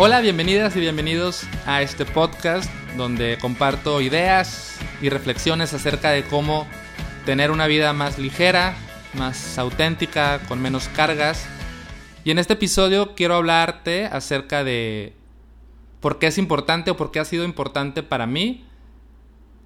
Hola, 0.00 0.20
bienvenidas 0.20 0.76
y 0.76 0.80
bienvenidos 0.80 1.42
a 1.66 1.82
este 1.82 2.04
podcast 2.04 2.70
donde 2.96 3.36
comparto 3.40 4.00
ideas 4.00 4.78
y 5.02 5.08
reflexiones 5.08 5.74
acerca 5.74 6.10
de 6.10 6.22
cómo 6.22 6.68
tener 7.26 7.50
una 7.50 7.66
vida 7.66 7.92
más 7.92 8.16
ligera, 8.16 8.76
más 9.14 9.58
auténtica, 9.58 10.38
con 10.46 10.62
menos 10.62 10.86
cargas. 10.94 11.48
Y 12.22 12.30
en 12.30 12.38
este 12.38 12.52
episodio 12.52 13.16
quiero 13.16 13.34
hablarte 13.34 14.04
acerca 14.06 14.62
de 14.62 15.14
por 15.98 16.20
qué 16.20 16.28
es 16.28 16.38
importante 16.38 16.92
o 16.92 16.96
por 16.96 17.10
qué 17.10 17.18
ha 17.18 17.24
sido 17.24 17.42
importante 17.42 18.04
para 18.04 18.28
mí 18.28 18.64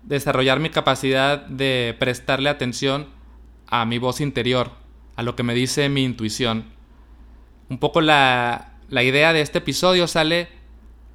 desarrollar 0.03 0.61
mi 0.61 0.71
capacidad 0.71 1.45
de 1.45 1.95
prestarle 1.99 2.49
atención 2.49 3.07
a 3.67 3.85
mi 3.85 3.99
voz 3.99 4.23
interior, 4.23 4.71
a 5.15 5.23
lo 5.23 5.37
que 5.37 5.43
me 5.43 5.53
dice 5.53 5.91
mi 5.91 6.05
intuición. 6.05 6.65
Un 7.69 7.77
poco 7.77 8.01
la, 8.01 8.72
la 8.93 9.03
idea 9.03 9.33
de 9.33 9.41
este 9.41 9.57
episodio 9.57 10.07
sale 10.07 10.49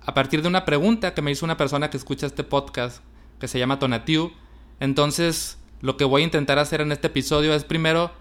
a 0.01 0.15
partir 0.15 0.41
de 0.41 0.47
una 0.47 0.65
pregunta 0.65 1.13
que 1.13 1.21
me 1.21 1.29
hizo 1.29 1.45
una 1.45 1.57
persona 1.57 1.91
que 1.91 1.97
escucha 1.97 2.25
este 2.25 2.43
podcast, 2.43 3.03
que 3.39 3.47
se 3.47 3.59
llama 3.59 3.77
Tonatiu. 3.77 4.33
Entonces, 4.79 5.59
lo 5.81 5.95
que 5.95 6.03
voy 6.03 6.23
a 6.23 6.25
intentar 6.25 6.57
hacer 6.57 6.81
en 6.81 6.91
este 6.91 7.05
episodio 7.05 7.53
es 7.53 7.63
primero 7.63 8.11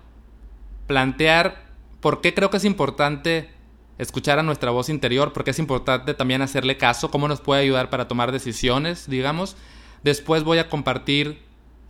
plantear 0.87 1.65
por 2.01 2.21
qué 2.21 2.35
creo 2.35 2.51
que 2.51 2.59
es 2.59 2.67
importante 2.67 3.49
escuchar 3.97 4.39
a 4.39 4.43
nuestra 4.43 4.73
voz 4.73 4.91
interior, 4.91 5.33
porque 5.33 5.53
es 5.53 5.59
importante 5.59 6.13
también 6.13 6.43
hacerle 6.43 6.77
caso, 6.77 7.11
cómo 7.11 7.27
nos 7.27 7.41
puede 7.41 7.63
ayudar 7.63 7.89
para 7.89 8.09
tomar 8.09 8.33
decisiones, 8.33 9.09
digamos. 9.09 9.57
Después 10.03 10.45
voy 10.45 10.59
a 10.59 10.69
compartir 10.69 11.43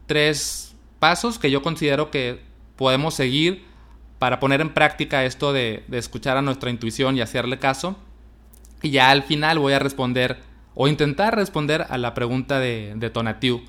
tres 0.06 0.76
pasos 1.00 1.40
que 1.40 1.50
yo 1.50 1.62
considero 1.62 2.12
que 2.12 2.44
podemos 2.76 3.14
seguir 3.14 3.64
para 4.18 4.40
poner 4.40 4.60
en 4.60 4.72
práctica 4.72 5.24
esto 5.24 5.52
de, 5.52 5.84
escuchar 5.92 6.36
a 6.36 6.42
nuestra 6.42 6.70
intuición 6.70 7.16
y 7.16 7.20
hacerle 7.20 7.58
caso. 7.58 7.96
Y 8.82 8.90
ya 8.90 9.10
al 9.10 9.22
final 9.22 9.58
voy 9.58 9.72
a 9.72 9.78
responder 9.78 10.38
o 10.74 10.88
intentar 10.88 11.34
responder 11.34 11.86
a 11.88 11.98
la 11.98 12.14
pregunta 12.14 12.58
de, 12.58 12.94
de 12.96 13.10
Tonatiu. 13.10 13.62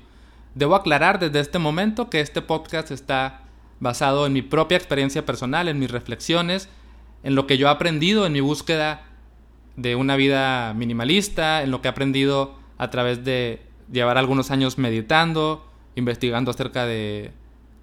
Debo 0.54 0.74
aclarar 0.74 1.18
desde 1.18 1.40
este 1.40 1.58
momento 1.58 2.10
que 2.10 2.20
este 2.20 2.42
podcast 2.42 2.90
está 2.90 3.42
basado 3.80 4.26
en 4.26 4.32
mi 4.32 4.42
propia 4.42 4.76
experiencia 4.76 5.24
personal, 5.24 5.68
en 5.68 5.78
mis 5.78 5.90
reflexiones, 5.90 6.68
en 7.22 7.34
lo 7.34 7.46
que 7.46 7.58
yo 7.58 7.68
he 7.68 7.70
aprendido 7.70 8.26
en 8.26 8.32
mi 8.32 8.40
búsqueda 8.40 9.02
de 9.76 9.94
una 9.94 10.16
vida 10.16 10.74
minimalista, 10.74 11.62
en 11.62 11.70
lo 11.70 11.80
que 11.80 11.88
he 11.88 11.90
aprendido 11.90 12.56
a 12.78 12.90
través 12.90 13.24
de 13.24 13.62
llevar 13.90 14.18
algunos 14.18 14.50
años 14.50 14.78
meditando, 14.78 15.64
investigando 15.94 16.50
acerca 16.50 16.86
de, 16.86 17.32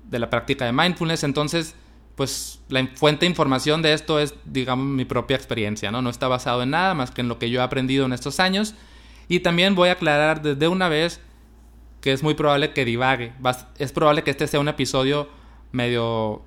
de 0.03 0.19
la 0.19 0.30
práctica 0.30 0.66
de 0.66 0.71
mindfulness. 0.71 1.23
Entonces, 1.23 1.75
pues 2.16 2.61
la 2.69 2.88
fuente 2.95 3.25
de 3.25 3.30
información 3.30 3.81
de 3.81 3.94
esto 3.94 4.19
es, 4.19 4.33
digamos, 4.45 4.85
mi 4.85 5.05
propia 5.05 5.35
experiencia, 5.35 5.91
¿no? 5.91 6.02
No 6.02 6.09
está 6.09 6.27
basado 6.27 6.63
en 6.63 6.69
nada 6.69 6.94
más 6.94 7.11
que 7.11 7.21
en 7.21 7.27
lo 7.27 7.38
que 7.39 7.49
yo 7.49 7.59
he 7.59 7.63
aprendido 7.63 8.05
en 8.05 8.13
estos 8.13 8.39
años. 8.39 8.73
Y 9.27 9.41
también 9.41 9.75
voy 9.75 9.89
a 9.89 9.94
aclarar 9.94 10.41
desde 10.41 10.67
una 10.67 10.88
vez 10.88 11.19
que 11.99 12.13
es 12.13 12.23
muy 12.23 12.33
probable 12.33 12.71
que 12.71 12.86
divague. 12.86 13.33
Es 13.77 13.91
probable 13.91 14.23
que 14.23 14.31
este 14.31 14.47
sea 14.47 14.59
un 14.59 14.69
episodio 14.69 15.27
medio 15.71 16.41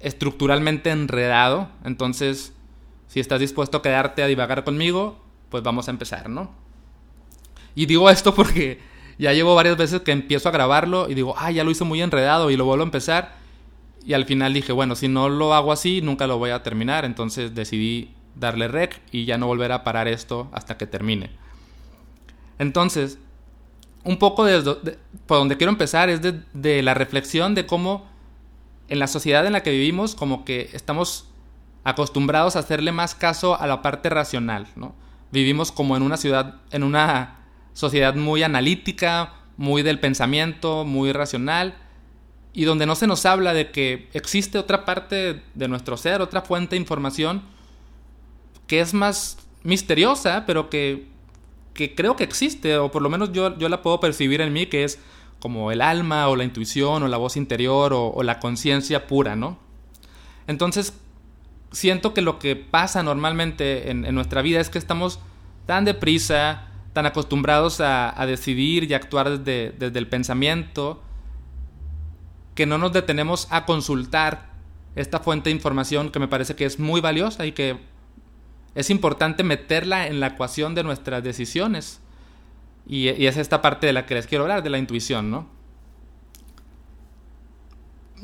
estructuralmente 0.00 0.90
enredado. 0.90 1.70
Entonces, 1.84 2.52
si 3.06 3.20
estás 3.20 3.40
dispuesto 3.40 3.78
a 3.78 3.82
quedarte 3.82 4.22
a 4.22 4.26
divagar 4.26 4.64
conmigo, 4.64 5.24
pues 5.48 5.62
vamos 5.62 5.88
a 5.88 5.92
empezar, 5.92 6.28
¿no? 6.28 6.50
Y 7.74 7.86
digo 7.86 8.10
esto 8.10 8.34
porque 8.34 8.80
ya 9.18 9.32
llevo 9.32 9.54
varias 9.54 9.78
veces 9.78 10.02
que 10.02 10.12
empiezo 10.12 10.50
a 10.50 10.52
grabarlo 10.52 11.08
y 11.08 11.14
digo, 11.14 11.34
ah, 11.38 11.50
ya 11.50 11.64
lo 11.64 11.70
hice 11.70 11.84
muy 11.84 12.02
enredado 12.02 12.50
y 12.50 12.56
lo 12.56 12.66
vuelvo 12.66 12.82
a 12.82 12.86
empezar 12.86 13.47
y 14.08 14.14
al 14.14 14.24
final 14.24 14.54
dije, 14.54 14.72
bueno, 14.72 14.96
si 14.96 15.06
no 15.06 15.28
lo 15.28 15.52
hago 15.52 15.70
así, 15.70 16.00
nunca 16.00 16.26
lo 16.26 16.38
voy 16.38 16.48
a 16.48 16.62
terminar. 16.62 17.04
Entonces 17.04 17.54
decidí 17.54 18.14
darle 18.34 18.66
rec 18.66 19.02
y 19.12 19.26
ya 19.26 19.36
no 19.36 19.46
volver 19.46 19.70
a 19.70 19.84
parar 19.84 20.08
esto 20.08 20.48
hasta 20.52 20.78
que 20.78 20.86
termine. 20.86 21.28
Entonces, 22.58 23.18
un 24.04 24.18
poco 24.18 24.46
de, 24.46 24.96
por 25.26 25.36
donde 25.36 25.58
quiero 25.58 25.70
empezar 25.70 26.08
es 26.08 26.22
de, 26.22 26.82
la 26.82 26.94
reflexión 26.94 27.54
de 27.54 27.66
cómo 27.66 28.08
en 28.88 28.98
la 28.98 29.08
sociedad 29.08 29.44
en 29.44 29.52
la 29.52 29.62
que 29.62 29.72
vivimos, 29.72 30.14
como 30.14 30.46
que 30.46 30.70
estamos 30.72 31.28
acostumbrados 31.84 32.56
a 32.56 32.60
hacerle 32.60 32.92
más 32.92 33.14
caso 33.14 33.60
a 33.60 33.66
la 33.66 33.82
parte 33.82 34.08
racional, 34.08 34.68
¿no? 34.74 34.94
Vivimos 35.32 35.70
como 35.70 35.98
en 35.98 36.02
una 36.02 36.16
ciudad, 36.16 36.62
en 36.70 36.82
una 36.82 37.40
sociedad 37.74 38.14
muy 38.14 38.42
analítica, 38.42 39.34
muy 39.58 39.82
del 39.82 40.00
pensamiento, 40.00 40.86
muy 40.86 41.12
racional 41.12 41.76
y 42.52 42.64
donde 42.64 42.86
no 42.86 42.94
se 42.94 43.06
nos 43.06 43.26
habla 43.26 43.54
de 43.54 43.70
que 43.70 44.08
existe 44.12 44.58
otra 44.58 44.84
parte 44.84 45.42
de 45.54 45.68
nuestro 45.68 45.96
ser, 45.96 46.20
otra 46.22 46.42
fuente 46.42 46.76
de 46.76 46.80
información 46.80 47.42
que 48.66 48.80
es 48.80 48.94
más 48.94 49.38
misteriosa, 49.62 50.44
pero 50.46 50.70
que, 50.70 51.06
que 51.74 51.94
creo 51.94 52.16
que 52.16 52.24
existe, 52.24 52.76
o 52.76 52.90
por 52.90 53.02
lo 53.02 53.08
menos 53.08 53.32
yo, 53.32 53.56
yo 53.58 53.68
la 53.68 53.82
puedo 53.82 54.00
percibir 54.00 54.40
en 54.40 54.52
mí, 54.52 54.66
que 54.66 54.84
es 54.84 54.98
como 55.40 55.70
el 55.72 55.80
alma 55.80 56.28
o 56.28 56.36
la 56.36 56.44
intuición 56.44 57.02
o 57.02 57.08
la 57.08 57.16
voz 57.16 57.36
interior 57.36 57.92
o, 57.94 58.22
la 58.22 58.40
conciencia 58.40 59.06
pura, 59.06 59.36
¿no? 59.36 59.58
Entonces, 60.46 60.94
siento 61.70 62.14
que 62.14 62.22
lo 62.22 62.38
que 62.38 62.56
pasa 62.56 63.02
normalmente 63.02 63.90
en, 63.90 64.02
nuestra 64.14 64.42
vida 64.42 64.60
es 64.60 64.68
que 64.70 64.78
estamos 64.78 65.20
tan 65.66 65.84
deprisa, 65.84 66.68
tan 66.92 67.06
acostumbrados 67.06 67.80
a, 67.80 68.14
decidir 68.26 68.90
y 68.90 68.94
actuar 68.94 69.38
desde, 69.38 69.70
desde 69.78 69.98
el 69.98 70.08
pensamiento, 70.08 71.02
que 72.58 72.66
no 72.66 72.76
nos 72.76 72.92
detenemos 72.92 73.46
a 73.50 73.64
consultar 73.66 74.50
esta 74.96 75.20
fuente 75.20 75.48
de 75.48 75.54
información 75.54 76.10
que 76.10 76.18
me 76.18 76.26
parece 76.26 76.56
que 76.56 76.64
es 76.64 76.80
muy 76.80 77.00
valiosa 77.00 77.46
y 77.46 77.52
que 77.52 77.78
es 78.74 78.90
importante 78.90 79.44
meterla 79.44 80.08
en 80.08 80.18
la 80.18 80.26
ecuación 80.26 80.74
de 80.74 80.82
nuestras 80.82 81.22
decisiones. 81.22 82.00
Y, 82.84 83.06
es 83.06 83.36
esta 83.36 83.62
parte 83.62 83.86
de 83.86 83.92
la 83.92 84.06
que 84.06 84.16
les 84.16 84.26
quiero 84.26 84.42
hablar, 84.42 84.64
de 84.64 84.70
la 84.70 84.78
intuición, 84.78 85.30
¿no? 85.30 85.46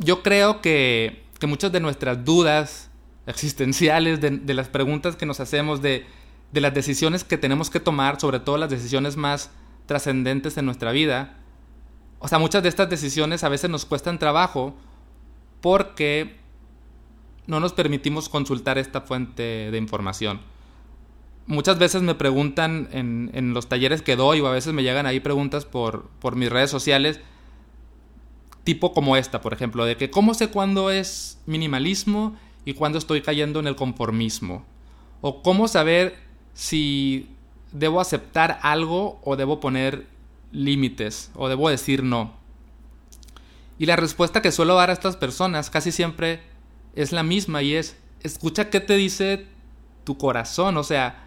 Yo 0.00 0.24
creo 0.24 0.60
que, 0.60 1.22
muchas 1.46 1.70
de 1.70 1.78
nuestras 1.78 2.24
dudas 2.24 2.90
existenciales, 3.28 4.20
de, 4.20 4.30
de, 4.30 4.54
las 4.54 4.66
preguntas 4.66 5.14
que 5.14 5.26
nos 5.26 5.38
hacemos, 5.38 5.80
de, 5.80 6.06
de 6.50 6.60
las 6.60 6.74
decisiones 6.74 7.22
que 7.22 7.38
tenemos 7.38 7.70
que 7.70 7.78
tomar, 7.78 8.18
sobre 8.18 8.40
todo 8.40 8.58
las 8.58 8.70
decisiones 8.70 9.16
más 9.16 9.52
trascendentes 9.86 10.56
en 10.56 10.66
nuestra 10.66 10.90
vida, 10.90 11.36
o 12.24 12.28
sea, 12.28 12.38
muchas 12.38 12.62
de 12.62 12.70
estas 12.70 12.88
decisiones 12.88 13.44
a 13.44 13.50
veces 13.50 13.68
nos 13.68 13.84
cuestan 13.84 14.18
trabajo 14.18 14.74
porque 15.60 16.38
no 17.46 17.60
nos 17.60 17.74
permitimos 17.74 18.30
consultar 18.30 18.78
esta 18.78 19.02
fuente 19.02 19.70
de 19.70 19.76
información. 19.76 20.40
Muchas 21.46 21.78
veces 21.78 22.00
me 22.00 22.14
preguntan 22.14 22.88
en, 22.92 23.52
los 23.52 23.68
talleres 23.68 24.00
que 24.00 24.16
doy 24.16 24.40
o 24.40 24.46
a 24.46 24.52
veces 24.52 24.72
me 24.72 24.82
llegan 24.82 25.04
ahí 25.04 25.20
preguntas 25.20 25.66
por, 25.66 26.08
por 26.18 26.34
mis 26.34 26.48
redes 26.48 26.70
sociales 26.70 27.20
tipo 28.64 28.94
como 28.94 29.18
esta, 29.18 29.42
por 29.42 29.52
ejemplo, 29.52 29.84
de 29.84 29.98
que 29.98 30.08
cómo 30.10 30.32
sé 30.32 30.48
cuándo 30.48 30.90
es 30.90 31.42
minimalismo 31.44 32.38
y 32.64 32.72
cuándo 32.72 32.96
estoy 32.96 33.20
cayendo 33.20 33.60
en 33.60 33.66
el 33.66 33.76
conformismo. 33.76 34.64
O 35.20 35.42
cómo 35.42 35.68
saber 35.68 36.16
si 36.54 37.28
debo 37.70 38.00
aceptar 38.00 38.60
algo 38.62 39.20
o 39.24 39.36
debo 39.36 39.60
poner 39.60 40.13
límites 40.54 41.30
o 41.34 41.48
debo 41.48 41.68
decir 41.68 42.02
no. 42.02 42.32
Y 43.78 43.86
la 43.86 43.96
respuesta 43.96 44.40
que 44.40 44.52
suelo 44.52 44.76
dar 44.76 44.90
a 44.90 44.92
estas 44.92 45.16
personas 45.16 45.68
casi 45.68 45.92
siempre 45.92 46.42
es 46.94 47.12
la 47.12 47.22
misma 47.22 47.62
y 47.62 47.74
es, 47.74 47.96
escucha 48.22 48.70
qué 48.70 48.80
te 48.80 48.94
dice 48.94 49.46
tu 50.04 50.16
corazón, 50.16 50.76
o 50.76 50.84
sea, 50.84 51.24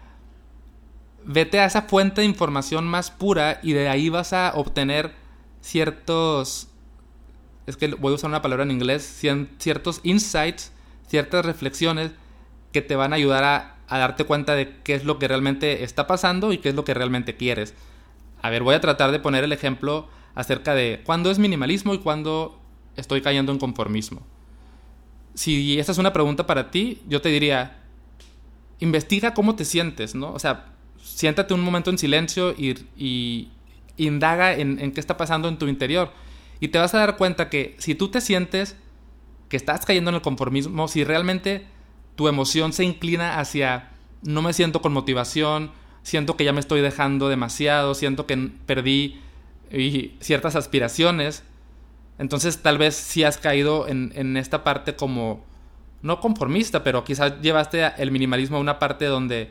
vete 1.24 1.60
a 1.60 1.66
esa 1.66 1.82
fuente 1.82 2.22
de 2.22 2.26
información 2.26 2.86
más 2.86 3.10
pura 3.10 3.60
y 3.62 3.72
de 3.72 3.88
ahí 3.88 4.08
vas 4.08 4.32
a 4.32 4.52
obtener 4.54 5.12
ciertos, 5.60 6.68
es 7.66 7.76
que 7.76 7.88
voy 7.88 8.12
a 8.12 8.14
usar 8.14 8.30
una 8.30 8.40
palabra 8.40 8.64
en 8.64 8.70
inglés, 8.70 9.02
ciertos 9.58 10.00
insights, 10.04 10.72
ciertas 11.08 11.44
reflexiones 11.44 12.12
que 12.72 12.80
te 12.80 12.96
van 12.96 13.12
a 13.12 13.16
ayudar 13.16 13.44
a, 13.44 13.76
a 13.88 13.98
darte 13.98 14.24
cuenta 14.24 14.54
de 14.54 14.76
qué 14.84 14.94
es 14.94 15.04
lo 15.04 15.18
que 15.18 15.28
realmente 15.28 15.82
está 15.84 16.06
pasando 16.06 16.52
y 16.52 16.58
qué 16.58 16.70
es 16.70 16.74
lo 16.74 16.84
que 16.84 16.94
realmente 16.94 17.36
quieres. 17.36 17.74
A 18.42 18.50
ver, 18.50 18.62
voy 18.62 18.74
a 18.74 18.80
tratar 18.80 19.10
de 19.10 19.18
poner 19.18 19.44
el 19.44 19.52
ejemplo 19.52 20.08
acerca 20.34 20.74
de 20.74 21.02
cuándo 21.04 21.30
es 21.30 21.38
minimalismo 21.38 21.94
y 21.94 21.98
cuándo 21.98 22.60
estoy 22.96 23.20
cayendo 23.20 23.52
en 23.52 23.58
conformismo. 23.58 24.22
Si 25.34 25.78
esta 25.78 25.92
es 25.92 25.98
una 25.98 26.12
pregunta 26.12 26.46
para 26.46 26.70
ti, 26.70 27.02
yo 27.08 27.20
te 27.20 27.28
diría, 27.28 27.78
investiga 28.80 29.34
cómo 29.34 29.54
te 29.56 29.64
sientes, 29.64 30.14
¿no? 30.14 30.32
O 30.32 30.38
sea, 30.38 30.66
siéntate 31.02 31.54
un 31.54 31.60
momento 31.60 31.90
en 31.90 31.98
silencio 31.98 32.54
y, 32.56 33.48
indaga 33.96 34.54
en, 34.54 34.78
en, 34.78 34.92
qué 34.92 35.00
está 35.00 35.16
pasando 35.16 35.48
en 35.48 35.58
tu 35.58 35.66
interior. 35.66 36.12
Y 36.60 36.68
te 36.68 36.78
vas 36.78 36.94
a 36.94 36.98
dar 36.98 37.16
cuenta 37.16 37.50
que 37.50 37.76
si 37.78 37.94
tú 37.94 38.08
te 38.08 38.20
sientes 38.20 38.76
que 39.48 39.56
estás 39.56 39.84
cayendo 39.84 40.10
en 40.10 40.16
el 40.16 40.22
conformismo, 40.22 40.86
si 40.88 41.02
realmente 41.04 41.66
tu 42.14 42.28
emoción 42.28 42.72
se 42.72 42.84
inclina 42.84 43.40
hacia 43.40 43.90
no 44.22 44.42
me 44.42 44.52
siento 44.52 44.82
con 44.82 44.92
motivación, 44.92 45.70
siento 46.08 46.36
que 46.36 46.44
ya 46.44 46.54
me 46.54 46.60
estoy 46.60 46.80
dejando 46.80 47.28
demasiado, 47.28 47.94
siento 47.94 48.26
que 48.26 48.50
perdí 48.64 49.20
ciertas 50.20 50.56
aspiraciones. 50.56 51.42
Entonces 52.18 52.62
tal 52.62 52.78
vez 52.78 52.94
si 52.96 53.24
has 53.24 53.36
caído 53.36 53.86
en, 53.86 54.36
esta 54.38 54.64
parte 54.64 54.96
como, 54.96 55.44
no 56.00 56.20
conformista, 56.20 56.82
pero 56.82 57.04
quizás 57.04 57.40
llevaste 57.42 57.92
el 57.98 58.10
minimalismo 58.10 58.56
a 58.56 58.60
una 58.60 58.78
parte 58.78 59.04
donde 59.04 59.50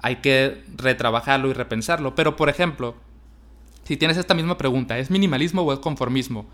hay 0.00 0.16
que 0.16 0.64
retrabajarlo 0.74 1.50
y 1.50 1.52
repensarlo. 1.52 2.14
Pero, 2.14 2.34
por 2.34 2.48
ejemplo, 2.48 2.94
si 3.84 3.98
tienes 3.98 4.16
esta 4.16 4.34
misma 4.34 4.56
pregunta, 4.56 4.98
¿es 4.98 5.10
minimalismo 5.10 5.62
o 5.62 5.72
es 5.72 5.78
conformismo? 5.80 6.46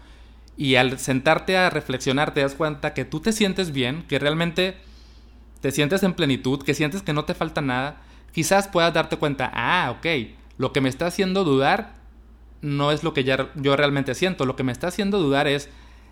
Y 0.57 0.75
al 0.75 0.99
sentarte 0.99 1.57
a 1.57 1.71
reflexionar 1.71 2.35
te 2.35 2.41
das 2.41 2.55
cuenta 2.55 2.95
que 2.95 3.05
tú 3.05 3.21
te 3.21 3.33
sientes 3.33 3.73
bien, 3.73 4.03
que 4.09 4.19
realmente 4.19 4.77
te 5.61 5.71
sientes 5.71 6.03
en 6.03 6.15
plenitud, 6.15 6.63
que 6.63 6.75
sientes 6.75 7.03
que 7.03 7.13
no 7.13 7.25
te 7.25 7.35
falta 7.35 7.61
nada, 7.61 8.03
quizás 8.33 8.69
puedas 8.69 8.93
darte 8.95 9.17
cuenta, 9.17 9.51
ah, 9.55 9.95
ok, 9.97 10.07
lo 10.59 10.73
que 10.73 10.81
me 10.81 10.89
está 10.89 11.07
haciendo 11.07 11.45
dudar 11.45 11.95
no 12.63 12.93
es 12.93 13.03
lo 13.03 13.15
que 13.15 13.25
yo 13.25 13.77
realmente 13.77 14.15
siento, 14.15 14.45
lo 14.45 14.57
que 14.57 14.63
me 14.63 14.73
está 14.73 14.89
haciendo 14.89 15.19
dudar 15.19 15.49
es 15.49 15.69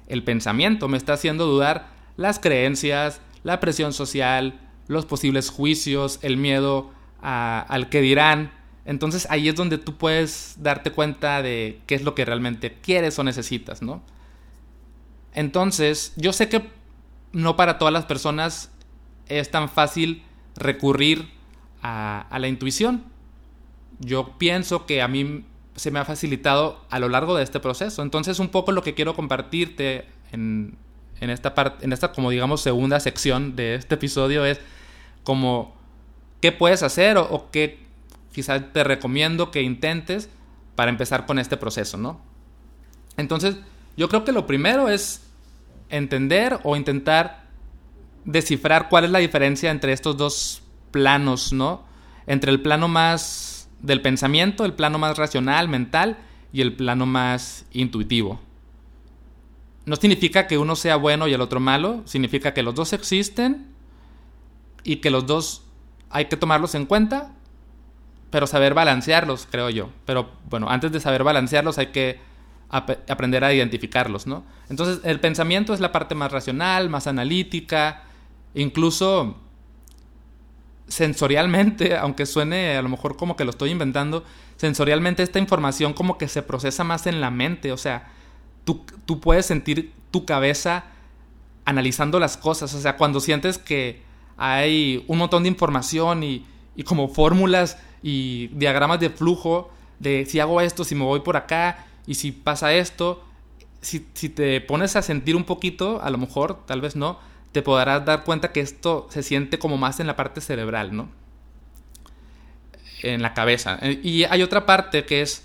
el 0.06 0.24
pensamiento, 0.24 0.88
me 0.88 0.96
está 0.96 1.12
haciendo 1.12 1.46
dudar 1.46 1.88
las 2.16 2.38
creencias, 2.38 3.20
la 3.42 3.60
presión 3.60 3.92
social, 3.92 4.58
los 4.86 5.04
posibles 5.04 5.50
juicios, 5.50 6.18
el 6.22 6.36
miedo 6.36 6.90
al 7.20 7.88
que 7.90 8.00
dirán. 8.00 8.52
Entonces 8.86 9.26
ahí 9.30 9.48
es 9.48 9.54
donde 9.54 9.76
tú 9.76 9.98
puedes 9.98 10.56
darte 10.58 10.92
cuenta 10.92 11.42
de 11.42 11.80
qué 11.86 11.94
es 11.94 12.02
lo 12.02 12.14
que 12.14 12.24
realmente 12.24 12.78
quieres 12.80 13.18
o 13.18 13.24
necesitas, 13.24 13.82
¿no? 13.82 14.02
Entonces, 15.34 16.14
yo 16.16 16.32
sé 16.32 16.48
que 16.48 16.70
no 17.32 17.54
para 17.54 17.78
todas 17.78 17.92
las 17.92 18.06
personas 18.06 18.72
es 19.28 19.50
tan 19.50 19.68
fácil 19.68 20.22
recurrir 20.56 21.28
a, 21.82 22.36
la 22.38 22.48
intuición. 22.48 23.04
Yo 24.00 24.34
pienso 24.38 24.86
que 24.86 25.02
a 25.02 25.08
mí 25.08 25.44
se 25.76 25.90
me 25.90 25.98
ha 25.98 26.04
facilitado 26.04 26.84
a 26.90 26.98
lo 26.98 27.08
largo 27.08 27.36
de 27.36 27.44
este 27.44 27.60
proceso. 27.60 28.02
Entonces, 28.02 28.38
un 28.38 28.48
poco 28.48 28.72
lo 28.72 28.82
que 28.82 28.94
quiero 28.94 29.14
compartirte 29.14 30.06
en, 30.32 30.76
esta 31.20 31.54
parte, 31.54 31.84
en 31.84 31.92
esta 31.92 32.12
como 32.12 32.30
digamos 32.30 32.60
segunda 32.60 33.00
sección 33.00 33.56
de 33.56 33.75
este 33.75 33.96
episodio 33.96 34.44
es 34.44 34.60
como 35.25 35.75
qué 36.40 36.52
puedes 36.52 36.82
hacer 36.82 37.16
o, 37.19 37.48
qué 37.50 37.78
quizás 38.32 38.72
te 38.72 38.84
recomiendo 38.84 39.50
que 39.50 39.62
intentes 39.62 40.28
para 40.76 40.90
empezar 40.90 41.26
con 41.26 41.38
este 41.38 41.56
proceso, 41.56 41.96
¿no? 41.96 42.20
Entonces, 43.16 43.56
yo 43.96 44.08
creo 44.08 44.25
que 44.25 44.30
lo 44.30 44.46
primero 44.46 44.88
es 44.88 45.22
entender 45.88 46.60
o 46.62 46.76
intentar 46.76 47.48
descifrar 48.25 48.88
cuál 48.88 49.04
es 49.04 49.10
la 49.10 49.19
diferencia 49.19 49.70
entre 49.70 49.92
estos 49.92 50.16
dos 50.16 50.62
planos, 50.90 51.52
¿no? 51.52 51.85
Entre 52.26 52.50
el 52.50 52.61
plano 52.61 52.88
más 52.88 53.69
del 53.81 54.02
pensamiento, 54.02 54.64
el 54.64 54.75
plano 54.75 54.99
más 54.99 55.17
racional, 55.17 55.69
mental 55.69 56.19
y 56.52 56.61
el 56.61 56.75
plano 56.75 57.06
más 57.06 57.67
intuitivo. 57.73 58.40
No 59.87 59.96
significa 59.96 60.46
que 60.46 60.58
uno 60.58 60.76
sea 60.76 60.96
bueno 60.96 61.29
y 61.29 61.32
el 61.32 61.40
otro 61.40 61.61
malo, 61.61 62.02
significa 62.05 62.52
que 62.52 62.62
los 62.62 62.75
dos 62.75 62.93
existen 62.93 63.69
y 64.85 64.96
que 64.96 65.11
los 65.11 65.26
dos 65.26 65.62
hay 66.11 66.26
que 66.26 66.37
tomarlos 66.37 66.75
en 66.75 66.87
cuenta, 66.87 67.32
pero 68.31 68.46
saber 68.46 68.75
balancearlos, 68.75 69.46
creo 69.50 69.70
yo. 69.70 69.90
Pero 70.05 70.31
bueno, 70.50 70.69
antes 70.69 70.93
de 70.93 71.00
saber 71.00 71.25
balancearlos 71.25 71.79
hay 71.79 71.87
que 71.87 72.20
aprender 72.70 73.44
a 73.44 73.55
identificarlos, 73.55 74.26
¿no? 74.26 74.44
Entonces, 74.69 75.00
el 75.05 75.20
pensamiento 75.20 75.73
es 75.73 75.81
la 75.81 75.93
parte 75.93 76.14
más 76.14 76.31
racional, 76.31 76.90
más 76.90 77.06
analítica, 77.06 78.02
incluso 78.55 79.37
sensorialmente, 80.88 81.96
aunque 81.99 82.26
suene 82.26 82.76
a 82.76 82.82
lo 82.82 82.88
mejor 82.88 83.17
como 83.17 83.37
que 83.37 83.44
lo 83.44 83.50
estoy 83.50 83.70
inventando, 83.70 84.25
sensorialmente 84.56 85.23
esta 85.23 85.38
información 85.38 85.93
como 85.93 86.19
que 86.19 86.29
se 86.29 86.43
procesa 86.43 86.85
más 86.85 87.06
en 87.06 87.20
la 87.20 87.31
mente, 87.31 87.73
o 87.73 87.76
sea, 87.76 88.11
tú, 88.64 89.20
puedes 89.20 89.46
sentir 89.46 89.93
tu 90.11 90.25
cabeza 90.25 90.85
analizando 91.64 92.19
las 92.19 92.37
cosas, 92.37 92.75
o 92.75 92.81
sea, 92.81 92.96
cuando 92.96 93.20
sientes 93.20 93.58
que 93.58 94.02
hay 94.37 95.05
un 95.06 95.19
montón 95.19 95.44
de 95.44 95.49
información 95.49 96.23
y, 96.23 96.46
como 96.85 97.08
fórmulas 97.08 97.79
y 98.02 98.49
diagramas 98.49 99.00
de 99.00 99.11
flujo 99.11 99.70
de 99.99 100.26
si 100.26 100.38
hago 100.38 100.61
esto, 100.61 100.85
si 100.85 100.94
me 100.94 101.05
voy 101.05 101.20
por 101.20 101.37
acá 101.37 101.87
y 102.06 102.14
si 102.14 102.31
pasa 102.31 102.73
esto, 102.73 103.25
si 103.81 104.00
te 104.00 104.61
pones 104.61 104.94
a 104.96 105.02
sentir 105.02 105.35
un 105.35 105.44
poquito, 105.44 106.00
a 106.02 106.11
lo 106.11 106.19
mejor, 106.19 106.64
tal 106.67 106.81
vez 106.81 106.94
no, 106.94 107.19
te 107.52 107.62
podrás 107.62 108.04
dar 108.04 108.24
cuenta 108.24 108.52
que 108.52 108.60
esto 108.60 109.06
se 109.10 109.22
siente 109.22 109.58
como 109.58 109.76
más 109.78 110.00
en 110.00 110.06
la 110.06 110.16
parte 110.16 110.40
cerebral, 110.40 110.94
¿no? 110.94 111.08
En 113.02 113.22
la 113.22 113.34
cabeza. 113.34 113.78
Eh, 113.80 114.00
y 114.02 114.24
hay 114.24 114.42
otra 114.42 114.66
parte 114.66 115.04
que 115.04 115.22
es 115.22 115.44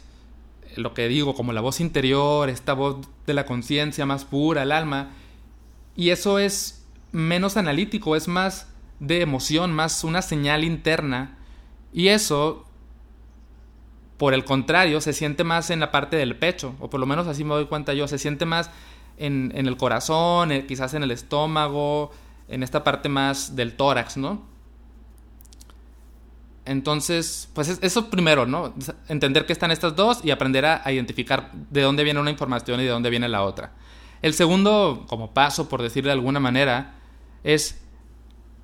lo 0.75 0.93
que 0.93 1.07
digo, 1.07 1.35
como 1.35 1.53
la 1.53 1.61
voz 1.61 1.79
interior, 1.79 2.49
esta 2.49 2.73
voz 2.73 3.07
de 3.25 3.33
la 3.33 3.45
conciencia 3.45 4.05
más 4.05 4.25
pura, 4.25 4.63
el 4.63 4.71
alma. 4.71 5.11
Y 5.95 6.09
eso 6.09 6.39
es 6.39 6.85
menos 7.11 7.57
analítico, 7.57 8.15
es 8.15 8.27
más 8.27 8.67
de 8.99 9.21
emoción, 9.21 9.71
más 9.71 10.03
una 10.03 10.21
señal 10.21 10.63
interna. 10.63 11.37
Y 11.93 12.07
eso, 12.07 12.65
por 14.17 14.33
el 14.33 14.45
contrario, 14.45 14.99
se 15.01 15.13
siente 15.13 15.43
más 15.43 15.69
en 15.69 15.79
la 15.79 15.91
parte 15.91 16.17
del 16.17 16.35
pecho, 16.35 16.75
o 16.79 16.89
por 16.89 16.99
lo 16.99 17.05
menos 17.05 17.27
así 17.27 17.43
me 17.43 17.53
doy 17.53 17.65
cuenta 17.65 17.93
yo, 17.93 18.07
se 18.07 18.17
siente 18.17 18.45
más 18.45 18.71
en, 19.17 19.51
el 19.55 19.77
corazón, 19.77 20.51
eh, 20.51 20.65
quizás 20.65 20.93
en 20.93 21.03
el 21.03 21.11
estómago, 21.11 22.11
en 22.47 22.63
esta 22.63 22.83
parte 22.83 23.09
más 23.09 23.55
del 23.55 23.75
tórax, 23.75 24.17
¿no? 24.17 24.53
Entonces, 26.65 27.49
pues 27.53 27.79
eso 27.81 28.09
primero, 28.09 28.45
¿no? 28.45 28.73
Entender 29.09 29.45
que 29.45 29.53
están 29.53 29.71
estas 29.71 29.95
dos 29.95 30.23
y 30.23 30.31
aprender 30.31 30.65
a, 30.65 30.91
identificar 30.91 31.51
de 31.51 31.81
dónde 31.81 32.03
viene 32.03 32.19
una 32.19 32.29
información 32.29 32.79
y 32.79 32.83
de 32.83 32.89
dónde 32.89 33.09
viene 33.09 33.27
la 33.27 33.43
otra. 33.43 33.71
El 34.21 34.33
segundo, 34.33 35.05
como 35.09 35.33
paso, 35.33 35.67
por 35.67 35.81
decirlo 35.81 36.07
de 36.07 36.13
alguna 36.13 36.39
manera, 36.39 36.95
es 37.43 37.81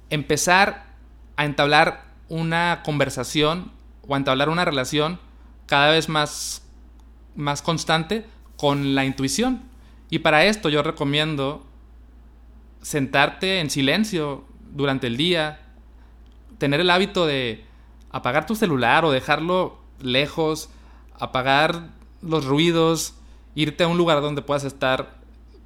empezar 0.10 0.96
a 1.36 1.44
entablar 1.44 2.06
una 2.30 2.82
conversación 2.84 3.72
o 4.08 4.16
a 4.16 4.18
entablar 4.18 4.48
una 4.48 4.64
relación 4.64 5.20
cada 5.66 5.92
vez 5.92 6.08
más, 6.08 6.64
más 7.36 7.62
constante 7.62 8.26
con 8.56 8.96
la 8.96 9.04
intuición. 9.04 9.69
Y 10.10 10.20
para 10.20 10.46
esto 10.46 10.70
yo 10.70 10.82
recomiendo 10.82 11.64
sentarte 12.82 13.60
en 13.60 13.70
silencio 13.70 14.44
durante 14.72 15.08
el 15.08 15.18
día, 15.18 15.60
tener 16.58 16.80
el 16.80 16.90
hábito 16.90 17.26
de 17.26 17.66
apagar 18.12 18.46
tu 18.46 18.56
celular 18.56 19.06
o 19.06 19.12
dejarlo 19.12 19.78
lejos, 20.02 20.70
apagar 21.20 21.90
los 22.22 22.46
ruidos, 22.46 23.16
irte 23.56 23.84
a 23.84 23.88
un 23.88 23.98
lugar 23.98 24.22
donde 24.22 24.42
puedas 24.42 24.64
estar 24.64 25.20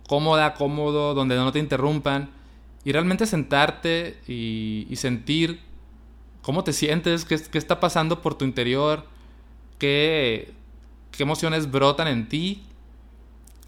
cómoda, 0.07 0.55
cómodo, 0.55 1.13
donde 1.13 1.35
no 1.35 1.51
te 1.51 1.59
interrumpan 1.59 2.29
y 2.83 2.91
realmente 2.91 3.25
sentarte 3.25 4.19
y, 4.27 4.93
sentir 4.95 5.61
cómo 6.41 6.63
te 6.63 6.73
sientes, 6.73 7.23
qué, 7.23 7.41
qué, 7.41 7.57
está 7.57 7.79
pasando 7.79 8.21
por 8.21 8.35
tu 8.35 8.43
interior, 8.43 9.05
qué, 9.79 10.53
qué 11.11 11.23
emociones 11.23 11.71
brotan 11.71 12.07
en 12.07 12.27
ti 12.27 12.63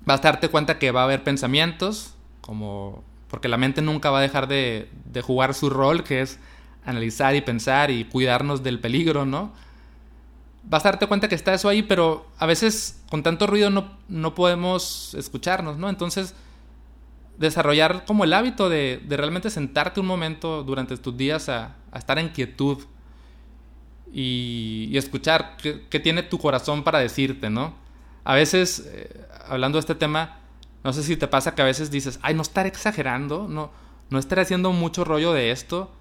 vas 0.05 0.19
a 0.19 0.23
darte 0.23 0.49
cuenta 0.49 0.79
que 0.79 0.91
va 0.91 1.01
a 1.01 1.03
haber 1.05 1.23
pensamientos, 1.23 2.13
como 2.41 3.03
porque 3.29 3.47
la 3.47 3.57
mente 3.57 3.81
nunca 3.81 4.11
va 4.11 4.19
a 4.19 4.21
dejar 4.21 4.47
de, 4.47 4.89
jugar 5.23 5.53
su 5.53 5.69
rol, 5.69 6.03
que 6.03 6.21
es 6.21 6.39
analizar 6.85 7.35
y 7.35 7.41
pensar 7.41 7.91
y 7.91 8.05
cuidarnos 8.05 8.63
del 8.63 8.79
peligro, 8.79 9.25
¿no? 9.25 9.51
Vas 10.63 10.85
a 10.85 10.91
darte 10.91 11.07
cuenta 11.07 11.27
que 11.27 11.35
está 11.35 11.53
eso 11.53 11.67
ahí, 11.67 11.83
pero 11.83 12.27
a 12.37 12.45
veces 12.45 13.03
con 13.09 13.23
tanto 13.23 13.47
ruido 13.47 13.69
no, 13.69 13.97
no 14.07 14.35
podemos 14.35 15.13
escucharnos, 15.15 15.77
¿no? 15.77 15.89
Entonces, 15.89 16.35
desarrollar 17.37 18.05
como 18.05 18.23
el 18.23 18.33
hábito 18.33 18.69
de, 18.69 19.01
realmente 19.07 19.49
sentarte 19.49 19.99
un 19.99 20.05
momento 20.05 20.63
durante 20.63 20.97
tus 20.97 21.15
días 21.15 21.49
a, 21.49 21.75
estar 21.95 22.19
en 22.19 22.29
quietud 22.29 22.83
y, 24.13 24.91
escuchar 24.95 25.57
qué, 25.61 25.99
tiene 25.99 26.23
tu 26.23 26.37
corazón 26.39 26.83
para 26.83 26.99
decirte, 26.99 27.49
¿no? 27.49 27.73
A 28.25 28.35
veces 28.35 28.85
eh, 28.85 29.25
hablando 29.47 29.77
de 29.77 29.81
este 29.81 29.95
tema, 29.95 30.39
no 30.83 30.91
sé 30.91 31.03
si 31.03 31.15
te 31.15 31.27
pasa 31.27 31.55
que 31.55 31.61
a 31.61 31.65
veces 31.65 31.89
dices, 31.89 32.19
ay, 32.21 32.33
no 32.33 32.41
estaré 32.41 32.67
exagerando, 32.67 33.47
no, 33.47 33.71
no 34.09 34.19
estaré 34.19 34.41
haciendo 34.41 34.71
mucho 34.71 35.05
rollo 35.05 35.31
de 35.31 35.51
esto. 35.51 35.91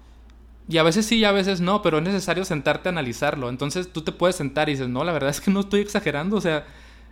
Y 0.67 0.77
a 0.77 0.83
veces 0.83 1.05
sí 1.05 1.17
y 1.17 1.25
a 1.25 1.31
veces 1.31 1.61
no, 1.61 1.81
pero 1.81 1.99
es 1.99 2.03
necesario 2.03 2.43
sentarte 2.43 2.89
a 2.89 2.91
analizarlo. 2.91 3.49
Entonces 3.49 3.93
tú 3.93 4.01
te 4.01 4.11
puedes 4.11 4.35
sentar 4.35 4.67
y 4.67 4.73
dices, 4.73 4.89
no, 4.89 5.03
la 5.03 5.13
verdad 5.13 5.29
es 5.29 5.39
que 5.39 5.51
no 5.51 5.61
estoy 5.61 5.81
exagerando, 5.81 6.37
o 6.37 6.41
sea, 6.41 6.65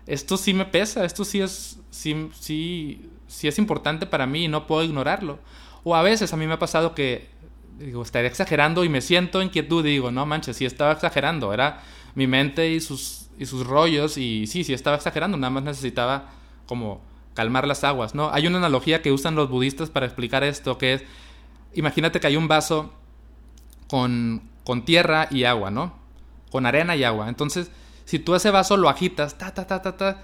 esto 0.08 0.38
sí 0.38 0.54
me 0.54 0.66
pesa, 0.66 1.06
esto 1.06 1.24
sí 1.24 1.40
es, 1.40 1.80
sí, 1.90 2.30
sí, 2.38 3.10
sí 3.28 3.48
es 3.48 3.58
importante 3.58 4.06
para 4.06 4.26
mí 4.26 4.46
y 4.46 4.48
no 4.48 4.68
puedo 4.68 4.84
ignorarlo. 4.84 5.40
O 5.84 5.96
a 5.96 6.02
veces 6.02 6.34
a 6.34 6.38
mí 6.38 6.48
me 6.48 6.54
ha 6.54 6.60
pasado 6.60 6.96
que 6.96 7.30
digo, 7.78 8.02
estaré 8.02 8.28
exagerando 8.28 8.84
y 8.84 8.90
me 8.90 9.02
siento 9.02 9.42
en 9.42 9.50
quietud 9.50 9.86
y 9.86 9.92
digo, 9.92 10.12
no 10.12 10.26
manches, 10.26 10.58
sí 10.58 10.66
estaba 10.66 10.92
exagerando, 10.92 11.54
era 11.54 11.82
mi 12.16 12.28
mente 12.28 12.72
y 12.72 12.80
sus 12.80 13.23
y 13.38 13.46
sus 13.46 13.66
rollos 13.66 14.18
y 14.18 14.48
sí, 14.48 14.64
sí 14.64 14.74
estaba 14.74 14.96
exagerando, 14.96 15.38
nada 15.38 15.52
más 15.52 15.64
necesitaba 15.64 16.30
como 16.68 17.02
calmar 17.34 17.68
las 17.68 17.84
aguas, 17.84 18.16
¿no? 18.16 18.30
Hay 18.32 18.48
una 18.48 18.58
analogía 18.58 19.02
que 19.02 19.12
usan 19.12 19.36
los 19.36 19.50
budistas 19.50 19.90
para 19.90 20.06
explicar 20.06 20.44
esto, 20.44 20.78
que 20.78 20.94
es, 20.94 21.04
imagínate 21.74 22.20
que 22.20 22.28
hay 22.28 22.36
un 22.36 22.48
vaso 22.48 22.94
con, 23.88 24.44
con 24.64 24.86
tierra 24.86 25.28
y 25.32 25.44
agua, 25.46 25.72
¿no? 25.72 25.94
Con 26.52 26.66
arena 26.66 26.96
y 26.96 27.04
agua. 27.04 27.30
Entonces, 27.30 27.72
si 28.06 28.20
tú 28.20 28.36
ese 28.36 28.52
vaso 28.52 28.78
lo 28.78 28.90
agitas, 28.90 29.38
ta, 29.38 29.54
ta, 29.54 29.66
ta, 29.66 29.82
ta, 29.82 29.98
ta, 29.98 30.24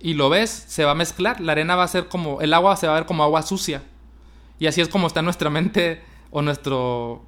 y 0.00 0.14
lo 0.14 0.28
ves, 0.28 0.50
se 0.50 0.84
va 0.84 0.92
a 0.92 0.94
mezclar, 0.94 1.40
la 1.40 1.52
arena 1.52 1.76
va 1.76 1.84
a 1.84 1.88
ser 1.88 2.08
como, 2.08 2.40
el 2.40 2.52
agua 2.54 2.76
se 2.76 2.86
va 2.86 2.94
a 2.94 3.00
ver 3.00 3.06
como 3.06 3.22
agua 3.22 3.42
sucia. 3.42 3.82
Y 4.58 4.66
así 4.66 4.80
es 4.80 4.88
como 4.88 5.06
está 5.06 5.22
nuestra 5.22 5.50
mente 5.50 6.02
o 6.30 6.42
nuestro, 6.42 7.24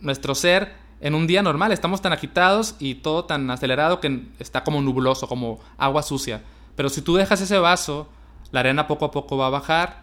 nuestro 0.00 0.34
ser 0.34 0.79
en 1.00 1.14
un 1.14 1.26
día 1.26 1.42
normal. 1.42 1.72
Estamos 1.72 2.02
tan 2.02 2.12
agitados 2.12 2.76
y 2.78 2.96
todo 2.96 3.24
tan 3.24 3.50
acelerado 3.50 4.00
que 4.00 4.26
está 4.38 4.64
como 4.64 4.80
nubloso, 4.80 5.28
como 5.28 5.60
agua 5.78 6.02
sucia. 6.02 6.42
Pero 6.76 6.88
si 6.88 7.02
tú 7.02 7.16
dejas 7.16 7.40
ese 7.40 7.58
vaso, 7.58 8.08
la 8.52 8.60
arena 8.60 8.86
poco 8.86 9.06
a 9.06 9.10
poco 9.10 9.36
va 9.36 9.46
a 9.46 9.50
bajar 9.50 10.02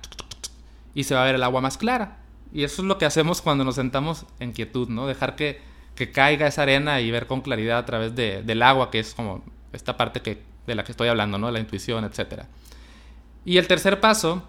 y 0.93 1.03
se 1.03 1.15
va 1.15 1.21
a 1.21 1.25
ver 1.25 1.35
el 1.35 1.43
agua 1.43 1.61
más 1.61 1.77
clara. 1.77 2.17
Y 2.53 2.63
eso 2.63 2.81
es 2.81 2.87
lo 2.87 2.97
que 2.97 3.05
hacemos 3.05 3.41
cuando 3.41 3.63
nos 3.63 3.75
sentamos 3.75 4.25
en 4.39 4.53
quietud, 4.53 4.89
¿no? 4.89 5.05
Dejar 5.05 5.35
que, 5.35 5.61
que 5.95 6.11
caiga 6.11 6.47
esa 6.47 6.63
arena 6.63 7.01
y 7.01 7.11
ver 7.11 7.27
con 7.27 7.41
claridad 7.41 7.77
a 7.77 7.85
través 7.85 8.15
de, 8.15 8.41
del 8.43 8.63
agua, 8.63 8.89
que 8.89 8.99
es 8.99 9.13
como 9.13 9.43
esta 9.73 9.97
parte 9.97 10.21
que, 10.21 10.41
de 10.65 10.75
la 10.75 10.83
que 10.83 10.91
estoy 10.91 11.09
hablando, 11.09 11.37
¿no? 11.37 11.51
La 11.51 11.59
intuición, 11.59 12.05
etc. 12.05 12.43
Y 13.45 13.57
el 13.57 13.67
tercer 13.67 13.99
paso, 13.99 14.43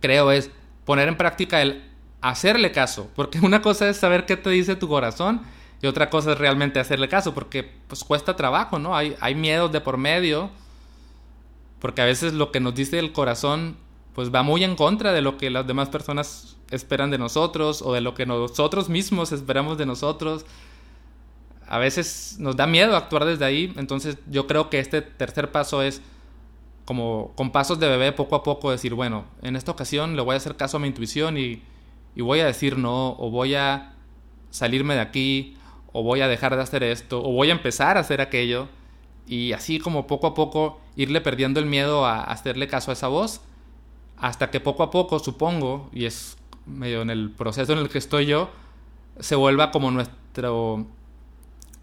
creo, 0.00 0.32
es 0.32 0.50
poner 0.84 1.08
en 1.08 1.16
práctica 1.16 1.60
el 1.62 1.84
hacerle 2.30 2.72
caso. 2.72 3.10
Porque 3.14 3.38
una 3.40 3.62
cosa 3.62 3.88
es 3.88 3.96
saber 3.96 4.26
qué 4.26 4.36
te 4.36 4.50
dice 4.50 4.76
tu 4.76 4.88
corazón 4.88 5.42
y 5.82 5.86
otra 5.86 6.10
cosa 6.10 6.32
es 6.32 6.38
realmente 6.38 6.80
hacerle 6.80 7.08
caso, 7.08 7.34
porque 7.34 7.62
pues 7.86 8.02
cuesta 8.02 8.36
trabajo, 8.36 8.78
¿no? 8.78 8.96
Hay, 8.96 9.16
hay 9.20 9.34
miedos 9.34 9.72
de 9.72 9.80
por 9.80 9.98
medio, 9.98 10.50
porque 11.80 12.02
a 12.02 12.06
veces 12.06 12.32
lo 12.32 12.50
que 12.50 12.60
nos 12.60 12.74
dice 12.74 12.98
el 12.98 13.12
corazón 13.12 13.76
pues 14.14 14.34
va 14.34 14.42
muy 14.42 14.64
en 14.64 14.76
contra 14.76 15.12
de 15.12 15.20
lo 15.20 15.36
que 15.36 15.50
las 15.50 15.66
demás 15.66 15.90
personas 15.90 16.56
esperan 16.70 17.10
de 17.10 17.18
nosotros 17.18 17.82
o 17.82 17.92
de 17.92 18.00
lo 18.00 18.14
que 18.14 18.24
nosotros 18.24 18.88
mismos 18.88 19.30
esperamos 19.32 19.76
de 19.76 19.84
nosotros. 19.84 20.46
A 21.68 21.78
veces 21.78 22.36
nos 22.38 22.56
da 22.56 22.66
miedo 22.66 22.96
actuar 22.96 23.26
desde 23.26 23.44
ahí, 23.44 23.74
entonces 23.76 24.16
yo 24.30 24.46
creo 24.46 24.70
que 24.70 24.78
este 24.78 25.02
tercer 25.02 25.52
paso 25.52 25.82
es 25.82 26.00
como 26.86 27.32
con 27.34 27.50
pasos 27.50 27.78
de 27.78 27.88
bebé 27.88 28.12
poco 28.12 28.36
a 28.36 28.42
poco 28.42 28.70
decir, 28.70 28.94
bueno, 28.94 29.26
en 29.42 29.54
esta 29.54 29.72
ocasión 29.72 30.16
le 30.16 30.22
voy 30.22 30.34
a 30.34 30.36
hacer 30.38 30.56
caso 30.56 30.78
a 30.78 30.80
mi 30.80 30.86
intuición 30.86 31.36
y, 31.36 31.62
y 32.16 32.22
voy 32.22 32.40
a 32.40 32.46
decir 32.46 32.78
no, 32.78 33.10
o 33.18 33.30
voy 33.30 33.54
a 33.54 33.92
salirme 34.50 34.94
de 34.94 35.00
aquí, 35.00 35.56
o 35.92 36.02
voy 36.02 36.22
a 36.22 36.28
dejar 36.28 36.56
de 36.56 36.62
hacer 36.62 36.82
esto, 36.82 37.22
o 37.22 37.30
voy 37.30 37.50
a 37.50 37.52
empezar 37.52 37.96
a 37.96 38.00
hacer 38.00 38.20
aquello, 38.20 38.68
y 39.26 39.52
así 39.52 39.78
como 39.78 40.06
poco 40.06 40.26
a 40.26 40.34
poco 40.34 40.80
irle 40.96 41.20
perdiendo 41.20 41.60
el 41.60 41.66
miedo 41.66 42.06
a 42.06 42.24
hacerle 42.24 42.68
caso 42.68 42.90
a 42.90 42.94
esa 42.94 43.08
voz 43.08 43.42
hasta 44.16 44.50
que 44.50 44.60
poco 44.60 44.82
a 44.82 44.90
poco, 44.90 45.18
supongo, 45.18 45.90
y 45.92 46.06
es 46.06 46.38
medio 46.64 47.02
en 47.02 47.10
el 47.10 47.30
proceso 47.30 47.74
en 47.74 47.80
el 47.80 47.90
que 47.90 47.98
estoy 47.98 48.26
yo, 48.26 48.50
se 49.20 49.36
vuelva 49.36 49.70
como 49.70 49.90
nuestro 49.90 50.86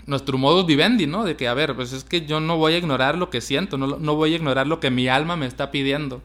nuestro 0.06 0.38
modus 0.38 0.66
vivendi, 0.66 1.08
¿no? 1.08 1.24
De 1.24 1.38
que, 1.38 1.48
a 1.48 1.54
ver, 1.54 1.75
pues 1.75 1.94
es 1.94 2.04
que 2.04 2.25
yo 2.25 2.40
no 2.40 2.58
voy 2.58 2.74
a 2.74 2.78
ignorar 2.78 3.18
lo 3.18 3.30
que 3.30 3.40
siento, 3.40 3.78
no, 3.78 3.88
no 3.88 4.16
voy 4.16 4.34
a 4.34 4.36
ignorar 4.36 4.68
lo 4.68 4.80
que 4.80 4.92
mi 4.92 5.08
alma 5.08 5.38
me 5.38 5.46
está 5.46 5.72
pidiendo. 5.72 6.22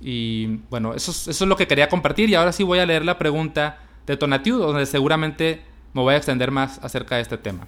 Y 0.00 0.60
bueno, 0.70 0.94
eso, 0.94 1.30
es 1.30 1.40
lo 1.40 1.56
que 1.56 1.66
quería 1.66 1.88
compartir 1.88 2.30
y 2.30 2.34
ahora 2.34 2.52
sí 2.52 2.62
voy 2.62 2.78
a 2.78 2.86
leer 2.86 3.04
la 3.04 3.18
pregunta 3.18 3.78
de 4.06 4.16
Tonatiu, 4.16 4.58
donde 4.58 4.86
seguramente 4.86 5.62
me 5.92 6.02
voy 6.02 6.14
a 6.14 6.16
extender 6.16 6.50
más 6.50 6.78
acerca 6.82 7.16
de 7.16 7.22
este 7.22 7.38
tema. 7.38 7.66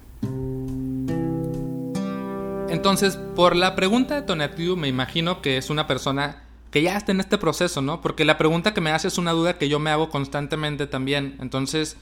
Entonces, 2.69 3.17
por 3.35 3.55
la 3.55 3.75
pregunta 3.75 4.15
de 4.15 4.21
Tonatiu, 4.21 4.77
me 4.77 4.87
imagino 4.87 5.41
que 5.41 5.57
es 5.57 5.69
una 5.69 5.87
persona 5.87 6.43
que 6.71 6.81
ya 6.81 6.95
está 6.95 7.11
en 7.11 7.19
este 7.19 7.37
proceso, 7.37 7.81
¿no? 7.81 7.99
Porque 7.99 8.23
la 8.23 8.37
pregunta 8.37 8.73
que 8.73 8.79
me 8.79 8.91
hace 8.91 9.09
es 9.09 9.17
una 9.17 9.31
duda 9.31 9.57
que 9.57 9.67
yo 9.67 9.79
me 9.79 9.89
hago 9.89 10.09
constantemente 10.09 10.87
también. 10.87 11.35
Entonces, 11.41 11.97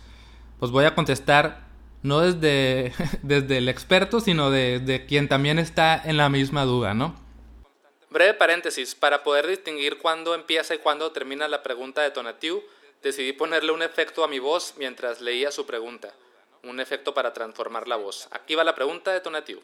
pues 0.60 0.72
voy 0.72 0.86
a 0.86 0.94
contestar 0.94 1.62
no 2.04 2.20
desde, 2.20 2.94
desde 3.24 3.58
el 3.58 3.68
experto, 3.68 4.20
sino 4.20 4.52
de 4.52 5.06
quien 5.08 5.28
también 5.28 5.58
está 5.58 6.00
en 6.00 6.18
la 6.18 6.30
misma 6.30 6.66
duda, 6.66 6.94
¿no? 6.94 7.16
Breve 8.12 8.34
paréntesis, 8.34 8.96
para 8.96 9.24
poder 9.24 9.46
distinguir 9.46 10.00
cuándo 10.00 10.34
empieza 10.34 10.74
y 10.74 10.80
cuándo 10.80 11.12
termina 11.12 11.48
la 11.48 11.62
pregunta 11.62 12.02
de 12.02 12.10
Tonatiu, 12.10 12.64
decidí 13.04 13.34
ponerle 13.34 13.72
un 13.72 13.84
efecto 13.84 14.24
a 14.24 14.28
mi 14.28 14.40
voz 14.40 14.74
mientras 14.80 15.22
leía 15.22 15.52
su 15.52 15.68
pregunta, 15.68 16.12
un 16.64 16.80
efecto 16.80 17.14
para 17.14 17.34
transformar 17.34 17.88
la 17.88 17.98
voz. 17.98 18.28
Aquí 18.32 18.56
va 18.56 18.64
la 18.64 18.74
pregunta 18.74 19.14
de 19.14 19.22
Tonatiu. 19.22 19.60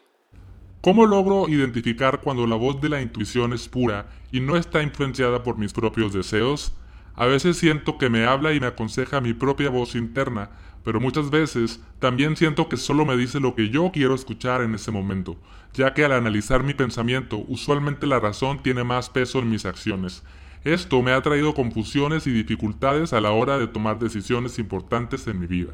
¿Cómo 0.80 1.06
logro 1.06 1.48
identificar 1.48 2.20
cuando 2.20 2.46
la 2.46 2.54
voz 2.54 2.80
de 2.80 2.88
la 2.88 3.02
intuición 3.02 3.52
es 3.52 3.68
pura 3.68 4.06
y 4.30 4.38
no 4.38 4.56
está 4.56 4.80
influenciada 4.80 5.42
por 5.42 5.58
mis 5.58 5.72
propios 5.72 6.12
deseos? 6.12 6.72
A 7.16 7.26
veces 7.26 7.56
siento 7.56 7.98
que 7.98 8.10
me 8.10 8.26
habla 8.26 8.52
y 8.52 8.60
me 8.60 8.68
aconseja 8.68 9.20
mi 9.20 9.34
propia 9.34 9.70
voz 9.70 9.96
interna, 9.96 10.50
pero 10.86 11.00
muchas 11.00 11.30
veces 11.30 11.80
también 11.98 12.36
siento 12.36 12.68
que 12.68 12.76
solo 12.76 13.04
me 13.04 13.16
dice 13.16 13.40
lo 13.40 13.56
que 13.56 13.70
yo 13.70 13.90
quiero 13.92 14.14
escuchar 14.14 14.62
en 14.62 14.72
ese 14.72 14.92
momento, 14.92 15.36
ya 15.74 15.92
que 15.92 16.04
al 16.04 16.12
analizar 16.12 16.62
mi 16.62 16.74
pensamiento 16.74 17.44
usualmente 17.48 18.06
la 18.06 18.20
razón 18.20 18.62
tiene 18.62 18.84
más 18.84 19.10
peso 19.10 19.40
en 19.40 19.50
mis 19.50 19.66
acciones. 19.66 20.22
Esto 20.62 21.02
me 21.02 21.10
ha 21.10 21.20
traído 21.22 21.54
confusiones 21.54 22.28
y 22.28 22.30
dificultades 22.30 23.12
a 23.12 23.20
la 23.20 23.32
hora 23.32 23.58
de 23.58 23.66
tomar 23.66 23.98
decisiones 23.98 24.60
importantes 24.60 25.26
en 25.26 25.40
mi 25.40 25.48
vida. 25.48 25.72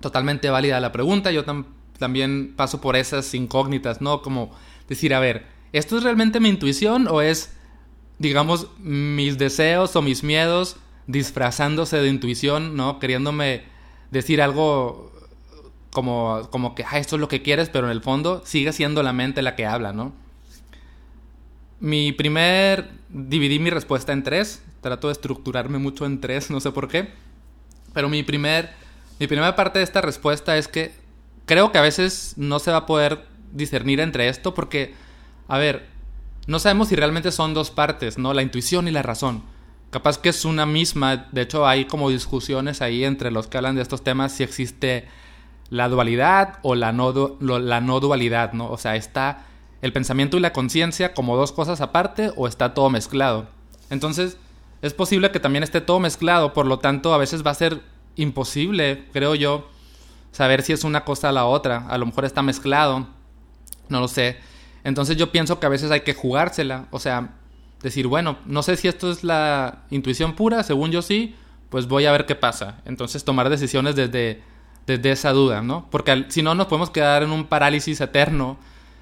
Totalmente 0.00 0.50
válida 0.50 0.80
la 0.80 0.90
pregunta, 0.90 1.30
yo 1.30 1.44
también 1.96 2.54
paso 2.56 2.80
por 2.80 2.96
esas 2.96 3.32
incógnitas, 3.34 4.00
¿no? 4.00 4.20
Como 4.20 4.50
decir, 4.88 5.14
a 5.14 5.20
ver, 5.20 5.46
¿esto 5.72 5.96
es 5.96 6.02
realmente 6.02 6.40
mi 6.40 6.48
intuición 6.48 7.06
o 7.06 7.22
es, 7.22 7.56
digamos, 8.18 8.66
mis 8.80 9.38
deseos 9.38 9.94
o 9.94 10.02
mis 10.02 10.24
miedos 10.24 10.76
disfrazándose 11.10 11.98
de 11.98 12.08
intuición, 12.08 12.76
¿no? 12.76 12.98
Queriéndome 12.98 13.62
decir 14.10 14.42
algo 14.42 15.12
como, 15.90 16.48
como 16.50 16.74
que, 16.74 16.84
ah, 16.84 16.98
esto 16.98 17.16
es 17.16 17.20
lo 17.20 17.28
que 17.28 17.42
quieres, 17.42 17.68
pero 17.68 17.86
en 17.86 17.92
el 17.92 18.02
fondo 18.02 18.42
sigue 18.44 18.72
siendo 18.72 19.02
la 19.02 19.12
mente 19.12 19.42
la 19.42 19.56
que 19.56 19.66
habla, 19.66 19.92
¿no? 19.92 20.12
Mi 21.80 22.12
primer, 22.12 22.90
dividí 23.08 23.58
mi 23.58 23.70
respuesta 23.70 24.12
en 24.12 24.22
tres, 24.22 24.62
trato 24.80 25.08
de 25.08 25.12
estructurarme 25.12 25.78
mucho 25.78 26.06
en 26.06 26.20
tres, 26.20 26.50
no 26.50 26.60
sé 26.60 26.70
por 26.70 26.88
qué, 26.88 27.08
pero 27.92 28.08
mi 28.08 28.22
primer, 28.22 28.70
mi 29.18 29.26
primera 29.26 29.56
parte 29.56 29.78
de 29.78 29.84
esta 29.84 30.00
respuesta 30.00 30.56
es 30.56 30.68
que 30.68 30.92
creo 31.46 31.72
que 31.72 31.78
a 31.78 31.82
veces 31.82 32.34
no 32.36 32.58
se 32.58 32.70
va 32.70 32.78
a 32.78 32.86
poder 32.86 33.26
discernir 33.52 34.00
entre 34.00 34.28
esto 34.28 34.54
porque, 34.54 34.94
a 35.48 35.58
ver, 35.58 35.88
no 36.46 36.58
sabemos 36.58 36.88
si 36.88 36.96
realmente 36.96 37.32
son 37.32 37.54
dos 37.54 37.70
partes, 37.70 38.18
¿no? 38.18 38.34
La 38.34 38.42
intuición 38.42 38.86
y 38.86 38.90
la 38.90 39.02
razón. 39.02 39.42
Capaz 39.90 40.18
que 40.18 40.28
es 40.28 40.44
una 40.44 40.66
misma, 40.66 41.28
de 41.32 41.42
hecho 41.42 41.66
hay 41.66 41.84
como 41.84 42.10
discusiones 42.10 42.80
ahí 42.80 43.04
entre 43.04 43.30
los 43.30 43.48
que 43.48 43.56
hablan 43.56 43.74
de 43.74 43.82
estos 43.82 44.04
temas 44.04 44.32
si 44.32 44.44
existe 44.44 45.08
la 45.68 45.88
dualidad 45.88 46.58
o 46.62 46.74
la 46.74 46.92
no, 46.92 47.36
la 47.40 47.80
no 47.80 48.00
dualidad, 48.00 48.52
¿no? 48.52 48.70
O 48.70 48.78
sea, 48.78 48.96
está 48.96 49.46
el 49.82 49.92
pensamiento 49.92 50.36
y 50.36 50.40
la 50.40 50.52
conciencia 50.52 51.14
como 51.14 51.36
dos 51.36 51.52
cosas 51.52 51.80
aparte 51.80 52.32
o 52.36 52.46
está 52.46 52.74
todo 52.74 52.90
mezclado. 52.90 53.48
Entonces, 53.88 54.36
es 54.82 54.94
posible 54.94 55.30
que 55.30 55.40
también 55.40 55.62
esté 55.62 55.80
todo 55.80 55.98
mezclado, 56.00 56.52
por 56.52 56.66
lo 56.66 56.78
tanto, 56.78 57.12
a 57.12 57.18
veces 57.18 57.44
va 57.44 57.50
a 57.50 57.54
ser 57.54 57.80
imposible, 58.16 59.06
creo 59.12 59.34
yo, 59.34 59.68
saber 60.32 60.62
si 60.62 60.72
es 60.72 60.84
una 60.84 61.04
cosa 61.04 61.30
a 61.30 61.32
la 61.32 61.46
otra. 61.46 61.86
A 61.88 61.98
lo 61.98 62.06
mejor 62.06 62.24
está 62.24 62.42
mezclado, 62.42 63.06
no 63.88 64.00
lo 64.00 64.08
sé. 64.08 64.38
Entonces 64.84 65.16
yo 65.16 65.32
pienso 65.32 65.60
que 65.60 65.66
a 65.66 65.70
veces 65.70 65.90
hay 65.90 66.00
que 66.00 66.14
jugársela, 66.14 66.86
o 66.90 66.98
sea, 66.98 67.34
decir, 67.82 68.06
bueno, 68.06 68.38
no 68.46 68.62
sé 68.62 68.76
si 68.76 68.88
esto 68.88 69.10
es 69.10 69.24
la 69.24 69.84
intuición 69.90 70.34
pura, 70.34 70.62
según 70.62 70.90
yo 70.90 71.02
sí, 71.02 71.34
pues 71.70 71.86
voy 71.86 72.06
a 72.06 72.12
ver 72.12 72.26
qué 72.26 72.34
pasa. 72.34 72.78
Entonces 72.84 73.24
tomar 73.24 73.48
decisiones 73.48 73.96
desde, 73.96 74.42
desde 74.86 75.12
esa 75.12 75.32
duda, 75.32 75.62
¿no? 75.62 75.88
Porque 75.90 76.26
si 76.28 76.42
no 76.42 76.54
nos 76.54 76.66
podemos 76.66 76.90
quedar 76.90 77.22
en 77.22 77.30
un 77.30 77.44
parálisis 77.44 78.00
eterno 78.00 78.58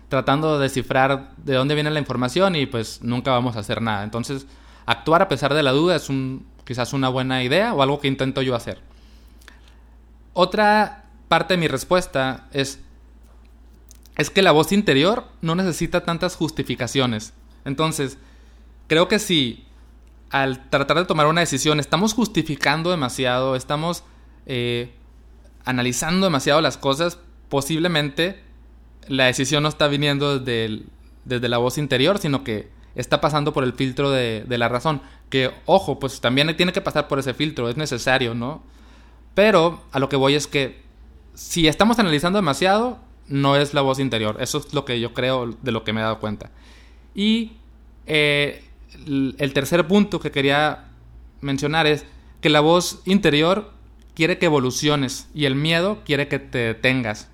tratando 0.08 0.58
de 0.58 0.62
descifrar 0.62 1.32
de 1.36 1.54
dónde 1.54 1.74
viene 1.74 1.90
la 1.90 1.98
información 1.98 2.56
y 2.56 2.66
pues 2.66 3.00
nunca 3.02 3.30
vamos 3.30 3.56
a 3.56 3.60
hacer 3.60 3.82
nada. 3.82 4.04
Entonces, 4.04 4.46
actuar 4.86 5.22
a 5.22 5.28
pesar 5.28 5.54
de 5.54 5.62
la 5.62 5.72
duda 5.72 5.96
es 5.96 6.08
un, 6.08 6.46
quizás 6.64 6.92
una 6.92 7.08
buena 7.08 7.42
idea 7.42 7.74
o 7.74 7.82
algo 7.82 8.00
que 8.00 8.08
intento 8.08 8.42
yo 8.42 8.54
hacer. 8.54 8.80
Otra 10.32 11.04
parte 11.28 11.54
de 11.54 11.58
mi 11.58 11.68
respuesta 11.68 12.46
es, 12.52 12.80
es 14.16 14.30
que 14.30 14.42
la 14.42 14.52
voz 14.52 14.72
interior 14.72 15.24
no 15.42 15.54
necesita 15.54 16.04
tantas 16.04 16.36
justificaciones. 16.36 17.34
Entonces, 17.64 18.18
creo 18.88 19.06
que 19.06 19.20
si 19.20 19.64
al 20.30 20.68
tratar 20.68 20.98
de 20.98 21.04
tomar 21.04 21.26
una 21.26 21.40
decisión 21.40 21.78
estamos 21.80 22.12
justificando 22.12 22.90
demasiado, 22.90 23.54
estamos 23.54 24.02
eh, 24.46 24.92
analizando 25.64 26.26
demasiado 26.26 26.60
las 26.60 26.76
cosas, 26.76 27.18
posiblemente 27.48 28.42
la 29.06 29.26
decisión 29.26 29.62
no 29.62 29.68
está 29.68 29.88
viniendo 29.88 30.38
desde, 30.38 30.82
desde 31.24 31.48
la 31.48 31.58
voz 31.58 31.78
interior, 31.78 32.18
sino 32.18 32.44
que 32.44 32.68
está 32.94 33.20
pasando 33.20 33.52
por 33.52 33.64
el 33.64 33.72
filtro 33.72 34.10
de, 34.10 34.44
de, 34.46 34.58
la 34.58 34.68
razón. 34.68 35.00
Que, 35.30 35.52
ojo, 35.66 35.98
pues 35.98 36.20
también 36.20 36.54
tiene 36.56 36.72
que 36.72 36.80
pasar 36.80 37.08
por 37.08 37.18
ese 37.18 37.32
filtro, 37.32 37.68
es 37.68 37.76
necesario, 37.76 38.34
¿no? 38.34 38.62
Pero 39.34 39.82
a 39.92 39.98
lo 39.98 40.08
que 40.08 40.16
voy 40.16 40.34
es 40.34 40.46
que 40.46 40.82
si 41.34 41.68
estamos 41.68 41.98
analizando 41.98 42.38
demasiado, 42.38 42.98
no 43.28 43.56
es 43.56 43.72
la 43.72 43.82
voz 43.82 43.98
interior. 43.98 44.36
Eso 44.40 44.58
es 44.58 44.74
lo 44.74 44.84
que 44.84 45.00
yo 45.00 45.14
creo 45.14 45.54
de 45.62 45.72
lo 45.72 45.84
que 45.84 45.92
me 45.92 46.00
he 46.00 46.02
dado 46.02 46.18
cuenta. 46.18 46.50
Y 47.14 47.52
eh, 48.06 48.67
el 49.06 49.52
tercer 49.52 49.86
punto 49.86 50.20
que 50.20 50.30
quería 50.30 50.86
mencionar 51.40 51.86
es 51.86 52.04
que 52.40 52.48
la 52.48 52.60
voz 52.60 53.00
interior 53.04 53.72
quiere 54.14 54.38
que 54.38 54.46
evoluciones 54.46 55.28
y 55.34 55.44
el 55.44 55.54
miedo 55.54 56.02
quiere 56.04 56.28
que 56.28 56.38
te 56.38 56.58
detengas. 56.58 57.28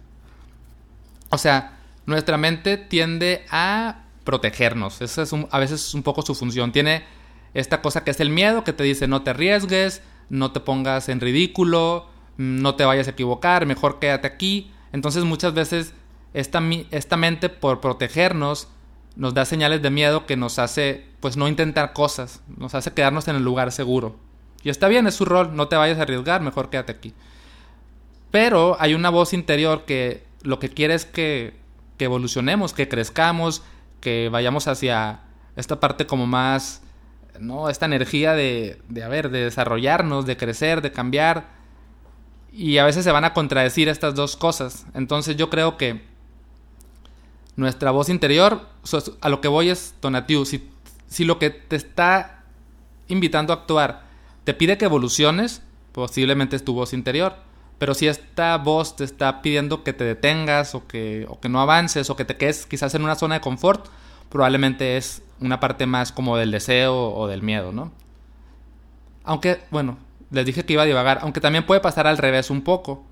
O 1.31 1.39
sea, 1.39 1.79
nuestra 2.07 2.37
mente 2.37 2.77
tiende 2.77 3.45
a 3.51 4.05
protegernos. 4.25 5.01
Esa 5.03 5.23
es 5.23 5.33
a 5.33 5.59
veces 5.59 5.95
un 5.95 6.03
poco 6.03 6.23
su 6.23 6.35
función. 6.35 6.73
Tiene 6.73 7.05
esta 7.55 7.83
cosa 7.83 8.05
que 8.05 8.11
es 8.11 8.21
el 8.21 8.31
miedo 8.31 8.65
que 8.65 8.73
te 8.73 8.85
dice 8.85 9.09
no 9.09 9.23
te 9.23 9.31
arriesgues, 9.31 10.03
no 10.29 10.53
te 10.53 10.61
pongas 10.61 11.09
en 11.09 11.21
ridículo, 11.21 12.09
no 12.37 12.75
te 12.75 12.85
vayas 12.85 13.07
a 13.07 13.13
equivocar, 13.13 13.67
mejor 13.67 13.99
quédate 13.99 14.27
aquí. 14.27 14.71
Entonces 14.93 15.25
muchas 15.25 15.55
veces 15.55 15.95
esta, 16.35 16.63
esta 16.91 17.17
mente 17.17 17.49
por 17.49 17.81
protegernos 17.81 18.69
nos 19.17 19.35
da 19.35 19.45
señales 19.45 19.83
de 19.83 19.91
miedo 19.91 20.27
que 20.27 20.37
nos 20.37 20.59
hace 20.59 21.07
pues 21.21 21.37
no 21.37 21.49
intentar 21.49 21.93
cosas, 21.93 22.43
nos 22.57 22.75
hace 22.75 22.93
quedarnos 22.93 23.29
en 23.29 23.37
el 23.37 23.43
lugar 23.43 23.73
seguro. 23.73 24.17
Y 24.63 24.71
está 24.71 24.89
bien, 24.89 25.07
es 25.07 25.15
su 25.15 25.25
rol, 25.25 25.55
no 25.55 25.69
te 25.69 25.77
vayas 25.77 25.99
a 25.99 26.03
arriesgar, 26.03 26.41
mejor 26.41 26.71
quédate 26.71 26.93
aquí. 26.93 27.15
Pero 28.31 28.77
hay 28.81 28.95
una 28.95 29.11
voz 29.11 29.33
interior 29.33 29.85
que 29.85 30.25
lo 30.43 30.59
que 30.59 30.71
quiere 30.71 30.95
es 30.95 31.05
que, 31.05 31.55
que 31.97 32.07
evolucionemos, 32.07 32.73
que 32.73 32.89
crezcamos, 32.89 33.63
que 34.01 34.29
vayamos 34.31 34.69
hacia 34.69 35.21
esta 35.57 35.81
parte 35.81 36.07
como 36.07 36.27
más, 36.27 36.83
¿no? 37.39 37.69
Esta 37.69 37.87
energía 37.87 38.35
de, 38.35 38.81
de, 38.89 39.05
a 39.05 39.09
de 39.09 39.29
desarrollarnos, 39.29 40.27
de 40.27 40.37
crecer, 40.37 40.83
de 40.83 40.93
cambiar. 40.93 41.47
Y 42.53 42.79
a 42.79 42.85
veces 42.85 43.05
se 43.05 43.13
van 43.13 43.25
a 43.25 43.35
contradecir 43.35 43.89
estas 43.89 44.15
dos 44.15 44.37
cosas. 44.37 44.87
Entonces 44.95 45.37
yo 45.37 45.51
creo 45.51 45.77
que 45.77 46.03
nuestra 47.57 47.91
voz 47.91 48.09
interior, 48.09 48.67
a 49.21 49.29
lo 49.29 49.41
que 49.41 49.49
voy 49.49 49.71
es, 49.71 49.95
Tonatiu, 50.01 50.45
si, 50.45 50.71
si 51.07 51.25
lo 51.25 51.39
que 51.39 51.51
te 51.51 51.77
está 51.77 52.45
invitando 53.09 53.53
a 53.53 53.57
actuar 53.57 54.05
te 54.45 54.55
pide 54.55 54.79
que 54.79 54.85
evoluciones, 54.85 55.63
posiblemente 55.93 56.57
es 56.57 56.65
tu 56.65 56.75
voz 56.75 56.93
interior. 56.93 57.37
Pero 57.79 57.95
si 57.95 58.07
esta 58.07 58.57
voz 58.59 58.97
te 58.97 59.05
está 59.05 59.43
pidiendo 59.43 59.83
que 59.83 59.93
te 59.93 60.05
detengas 60.05 60.75
o 60.75 60.87
que, 60.87 61.27
o 61.29 61.41
que 61.41 61.49
no 61.49 61.61
avances 61.61 62.09
o 62.09 62.17
que 62.17 62.25
te 62.25 62.37
quedes 62.37 62.67
quizás 62.67 62.95
en 62.95 63.03
una 63.03 63.17
zona 63.17 63.37
de 63.37 63.41
confort, 63.41 63.87
probablemente 64.29 64.97
es 64.97 65.23
una 65.41 65.61
parte 65.61 65.87
más 65.87 66.13
como 66.13 66.37
del 66.37 66.51
deseo 66.51 67.15
o 67.15 67.27
del 67.27 67.43
miedo, 67.43 67.73
¿no? 67.73 67.91
Aunque, 69.25 69.61
bueno, 69.71 69.99
les 70.31 70.47
dije 70.47 70.65
que 70.65 70.75
iba 70.75 70.83
a 70.83 70.87
divagar, 70.87 71.19
aunque 71.23 71.41
también 71.41 71.67
puede 71.67 71.81
pasar 71.81 72.07
al 72.07 72.19
revés 72.19 72.51
un 72.51 72.63
poco. 72.63 73.05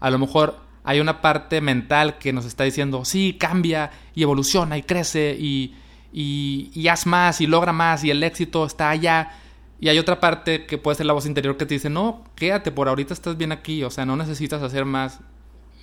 A 0.00 0.10
lo 0.10 0.18
mejor 0.18 0.56
hay 0.84 1.00
una 1.00 1.20
parte 1.20 1.60
mental 1.60 2.18
que 2.18 2.32
nos 2.32 2.44
está 2.44 2.64
diciendo, 2.64 3.04
sí, 3.04 3.36
cambia 3.38 3.90
y 4.14 4.22
evoluciona 4.22 4.78
y 4.78 4.82
crece 4.82 5.36
y, 5.38 5.74
y, 6.12 6.70
y 6.74 6.88
haz 6.88 7.06
más 7.06 7.40
y 7.40 7.46
logra 7.46 7.72
más 7.72 8.04
y 8.04 8.10
el 8.10 8.22
éxito 8.22 8.64
está 8.64 8.90
allá 8.90 9.32
y 9.80 9.88
hay 9.88 9.98
otra 9.98 10.18
parte 10.18 10.66
que 10.66 10.78
puede 10.78 10.96
ser 10.96 11.06
la 11.06 11.12
voz 11.12 11.26
interior 11.26 11.56
que 11.56 11.66
te 11.66 11.74
dice, 11.74 11.88
no, 11.88 12.24
quédate, 12.34 12.72
por 12.72 12.88
ahorita 12.88 13.14
estás 13.14 13.36
bien 13.36 13.52
aquí, 13.52 13.84
o 13.84 13.90
sea, 13.90 14.04
no 14.04 14.16
necesitas 14.16 14.62
hacer 14.62 14.84
más, 14.84 15.20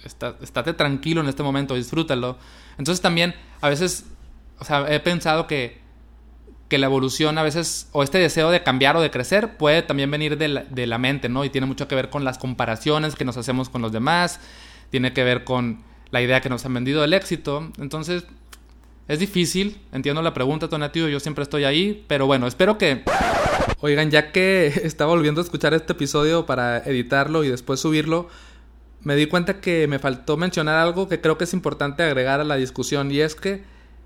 Está, 0.04 0.36
estate 0.40 0.74
tranquilo 0.74 1.22
en 1.22 1.28
este 1.28 1.42
momento, 1.42 1.74
disfrútalo. 1.74 2.38
Entonces 2.78 3.02
también, 3.02 3.34
a 3.60 3.70
veces, 3.70 4.06
o 4.60 4.64
sea, 4.64 4.86
he 4.94 5.00
pensado 5.00 5.48
que, 5.48 5.82
que 6.70 6.78
la 6.78 6.86
evolución 6.86 7.40
a 7.40 7.44
veces, 7.44 7.90
o 7.92 8.04
este 8.04 8.20
deseo 8.20 8.52
de 8.52 8.62
cambiar 8.62 8.96
o 8.98 9.02
de 9.02 9.10
crecer, 9.10 9.58
puede 9.58 9.82
también 9.82 10.12
venir 10.12 10.38
de 10.38 10.48
la, 10.48 10.64
de 10.64 10.86
la 10.86 11.00
mente, 11.00 11.28
¿no? 11.28 11.44
Y 11.44 11.50
tiene 11.50 11.66
mucho 11.66 11.88
que 11.88 11.96
ver 11.96 12.12
con 12.12 12.24
las 12.24 12.38
comparaciones 12.38 13.16
que 13.16 13.26
nos 13.26 13.36
hacemos 13.38 13.70
con 13.70 13.82
los 13.82 13.92
demás, 13.92 14.40
tiene 14.90 15.14
que 15.14 15.24
ver 15.24 15.44
con 15.44 15.84
la 16.12 16.22
idea 16.22 16.42
que 16.42 16.50
nos 16.50 16.66
han 16.66 16.74
vendido 16.74 17.02
del 17.02 17.14
éxito. 17.14 17.72
Entonces, 17.80 18.26
es 19.08 19.20
difícil, 19.20 19.80
entiendo 19.92 20.22
la 20.22 20.34
pregunta, 20.34 20.68
Tonatio, 20.68 21.08
yo 21.10 21.20
siempre 21.20 21.44
estoy 21.44 21.64
ahí, 21.64 22.04
pero 22.08 22.26
bueno, 22.26 22.48
espero 22.48 22.78
que 22.78 23.04
Oigan, 23.82 24.10
ya 24.10 24.32
que 24.32 24.68
estaba 24.84 25.12
volviendo 25.12 25.42
a 25.42 25.44
escuchar 25.44 25.74
este 25.74 25.94
episodio 25.94 26.46
para 26.46 26.80
editarlo 26.80 27.44
y 27.44 27.50
después 27.50 27.80
subirlo, 27.80 28.28
me 29.02 29.16
di 29.16 29.28
cuenta 29.28 29.62
que 29.62 29.88
me 29.88 30.00
faltó 30.00 30.38
mencionar 30.38 30.78
algo 30.78 31.08
que 31.08 31.22
creo 31.22 31.38
que 31.38 31.44
es 31.44 31.54
importante 31.54 32.02
agregar 32.02 32.40
a 32.40 32.44
la 32.44 32.56
discusión 32.56 33.12
y 33.12 33.20
es 33.20 33.36
que 33.36 33.64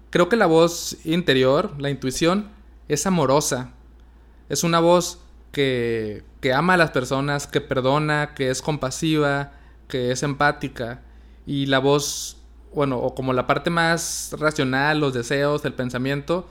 creo 0.09 0.27
que 0.27 0.35
la 0.35 0.47
voz 0.47 0.97
interior, 1.05 1.75
la 1.79 1.89
intuición, 1.89 2.49
es 2.89 3.05
amorosa. 3.05 3.71
Es 4.49 4.65
una 4.65 4.79
voz 4.79 5.19
que, 5.53 6.23
que 6.41 6.51
ama 6.53 6.73
a 6.73 6.77
las 6.77 6.91
personas, 6.91 7.47
que 7.47 7.61
perdona, 7.61 8.33
que 8.35 8.49
es 8.49 8.61
compasiva, 8.61 9.53
que 9.89 10.11
es 10.11 10.23
empática. 10.23 11.01
Y 11.45 11.65
la 11.65 11.79
voz, 11.79 12.37
bueno, 12.73 12.99
o 12.99 13.13
como 13.15 13.33
la 13.33 13.47
parte 13.47 13.69
más 13.69 14.33
racional, 14.39 14.99
los 15.01 15.13
deseos, 15.13 15.65
el 15.65 15.73
pensamiento, 15.73 16.47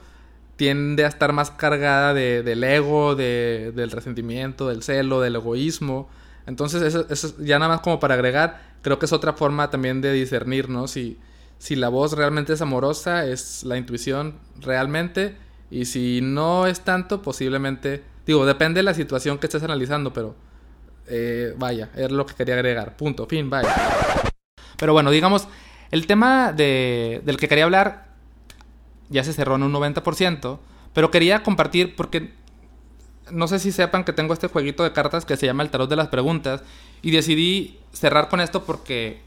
tiende 0.57 1.05
a 1.05 1.07
estar 1.07 1.33
más 1.33 1.51
cargada 1.51 2.13
de, 2.13 2.43
del 2.43 2.63
ego, 2.63 3.15
de, 3.15 3.71
del 3.73 3.89
resentimiento, 3.91 4.67
del 4.67 4.83
celo, 4.83 5.21
del 5.21 5.37
egoísmo. 5.37 6.09
Entonces, 6.45 6.81
eso, 6.81 7.07
eso, 7.09 7.33
ya 7.39 7.57
nada 7.57 7.69
más 7.69 7.81
como 7.81 7.99
para 7.99 8.15
agregar, 8.15 8.61
creo 8.81 8.99
que 8.99 9.05
es 9.05 9.13
otra 9.13 9.33
forma 9.33 9.69
también 9.69 10.01
de 10.01 10.11
discernir, 10.11 10.69
¿no? 10.69 10.87
Si, 10.87 11.17
si 11.59 11.75
la 11.75 11.89
voz 11.89 12.13
realmente 12.13 12.53
es 12.53 12.61
amorosa, 12.61 13.25
es 13.25 13.63
la 13.63 13.77
intuición 13.77 14.35
realmente, 14.59 15.35
y 15.71 15.85
si 15.85 16.19
no 16.21 16.67
es 16.67 16.81
tanto, 16.81 17.21
posiblemente, 17.21 18.03
digo, 18.25 18.45
depende 18.45 18.79
de 18.79 18.83
la 18.83 18.93
situación 18.93 19.37
que 19.37 19.47
estés 19.47 19.63
analizando, 19.63 20.11
pero 20.13 20.35
eh, 21.09 21.53
vaya, 21.57 21.89
es 21.95 22.11
lo 22.11 22.25
que 22.25 22.35
quería 22.35 22.55
agregar. 22.55 22.95
Punto, 22.95 23.25
fin, 23.25 23.49
vaya. 23.49 23.75
Pero 24.77 24.93
bueno, 24.93 25.11
digamos, 25.11 25.47
el 25.91 26.07
tema 26.07 26.53
de, 26.53 27.21
del 27.25 27.37
que 27.37 27.47
quería 27.47 27.65
hablar 27.65 28.09
ya 29.09 29.23
se 29.23 29.33
cerró 29.33 29.55
en 29.55 29.63
un 29.63 29.73
90%, 29.73 30.59
pero 30.93 31.11
quería 31.11 31.43
compartir 31.43 31.95
porque 31.95 32.33
no 33.31 33.47
sé 33.47 33.59
si 33.59 33.71
sepan 33.71 34.03
que 34.03 34.13
tengo 34.13 34.33
este 34.33 34.47
jueguito 34.47 34.83
de 34.83 34.93
cartas 34.93 35.25
que 35.25 35.37
se 35.37 35.45
llama 35.45 35.63
el 35.63 35.69
tarot 35.69 35.89
de 35.89 35.95
las 35.95 36.07
preguntas 36.07 36.63
y 37.01 37.11
decidí 37.11 37.79
cerrar 37.91 38.29
con 38.29 38.39
esto 38.41 38.65
porque 38.65 39.21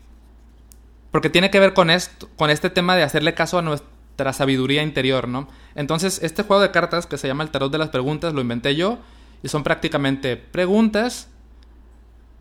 porque 1.11 1.29
tiene 1.29 1.51
que 1.51 1.61
ver 1.61 1.75
con 1.75 1.91
esto, 1.91 2.29
con 2.37 2.49
este 2.49 2.71
tema 2.71 2.97
de 2.97 3.03
hacerle 3.03 3.35
caso 3.35 3.59
a 3.59 3.63
nuestra 3.63 4.33
sabiduría 4.33 4.83
interior, 4.83 5.29
¿no? 5.29 5.47
Entonces, 5.75 6.21
este 6.23 6.43
juego 6.43 6.63
de 6.63 6.71
cartas 6.71 7.07
que 7.07 7.19
se 7.19 7.29
llama 7.29 7.45
el 7.45 7.51
tarot 7.51 7.71
de 7.71 7.77
las 7.77 7.91
preguntas 7.91 8.33
lo 8.33 8.41
inventé 8.41 8.75
yo 8.75 8.99
y 9.43 9.49
son 9.49 9.63
prácticamente 9.63 10.39
preguntas 10.39 11.29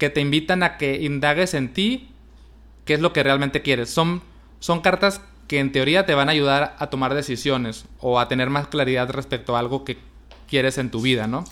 que 0.02 0.10
te 0.10 0.20
invitan 0.20 0.64
a 0.64 0.78
que 0.78 1.04
indagues 1.04 1.54
en 1.54 1.74
ti 1.74 2.10
qué 2.86 2.96
es 2.96 3.02
lo 3.02 3.14
que 3.14 3.22
realmente 3.22 3.62
quieres. 3.62 3.92
Son 3.92 4.24
son 4.60 4.82
cartas 4.82 5.22
que 5.48 5.60
en 5.60 5.72
teoría 5.72 6.08
te 6.08 6.16
van 6.16 6.28
a 6.28 6.32
ayudar 6.32 6.76
a 6.80 6.88
tomar 6.88 7.14
decisiones 7.14 7.86
o 8.00 8.20
a 8.20 8.28
tener 8.28 8.50
más 8.50 8.66
claridad 8.66 9.12
respecto 9.12 9.56
a 9.56 9.60
algo 9.60 9.86
que 9.86 10.00
quieres 10.50 10.80
en 10.80 10.90
tu 10.90 11.02
vida, 11.02 11.28
¿no? 11.28 11.44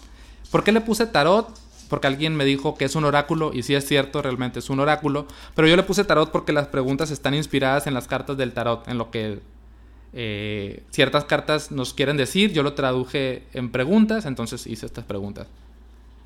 ¿Por 0.49 0.63
qué 0.63 0.71
le 0.71 0.81
puse 0.81 1.05
tarot? 1.05 1.47
Porque 1.89 2.07
alguien 2.07 2.35
me 2.35 2.43
dijo 2.43 2.73
que 2.75 2.85
es 2.85 2.95
un 2.95 3.05
oráculo 3.05 3.51
y 3.53 3.62
sí 3.62 3.75
es 3.75 3.85
cierto, 3.85 4.23
realmente 4.23 4.57
es 4.57 4.71
un 4.71 4.79
oráculo, 4.79 5.27
pero 5.53 5.67
yo 5.67 5.75
le 5.75 5.83
puse 5.83 6.03
tarot 6.03 6.31
porque 6.31 6.51
las 6.51 6.69
preguntas 6.69 7.12
están 7.12 7.35
inspiradas 7.35 7.85
en 7.85 7.93
las 7.93 8.07
cartas 8.07 8.35
del 8.35 8.53
tarot, 8.53 8.88
en 8.88 8.97
lo 8.97 9.12
que 9.12 9.41
eh, 10.13 10.81
ciertas 10.89 11.25
cartas 11.25 11.69
nos 11.69 11.93
quieren 11.93 12.17
decir, 12.17 12.51
yo 12.51 12.63
lo 12.63 12.73
traduje 12.73 13.43
en 13.53 13.69
preguntas, 13.69 14.25
entonces 14.25 14.65
hice 14.65 14.88
estas 14.88 15.05
preguntas. 15.05 15.45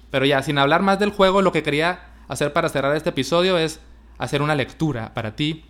Pero 0.09 0.25
ya, 0.25 0.41
sin 0.41 0.57
hablar 0.57 0.83
más 0.83 0.99
del 0.99 1.09
juego, 1.09 1.41
lo 1.41 1.51
que 1.51 1.63
quería 1.63 2.12
hacer 2.27 2.53
para 2.53 2.69
cerrar 2.69 2.95
este 2.95 3.09
episodio 3.09 3.57
es 3.57 3.79
hacer 4.17 4.41
una 4.41 4.55
lectura 4.55 5.13
para 5.13 5.36
ti 5.36 5.65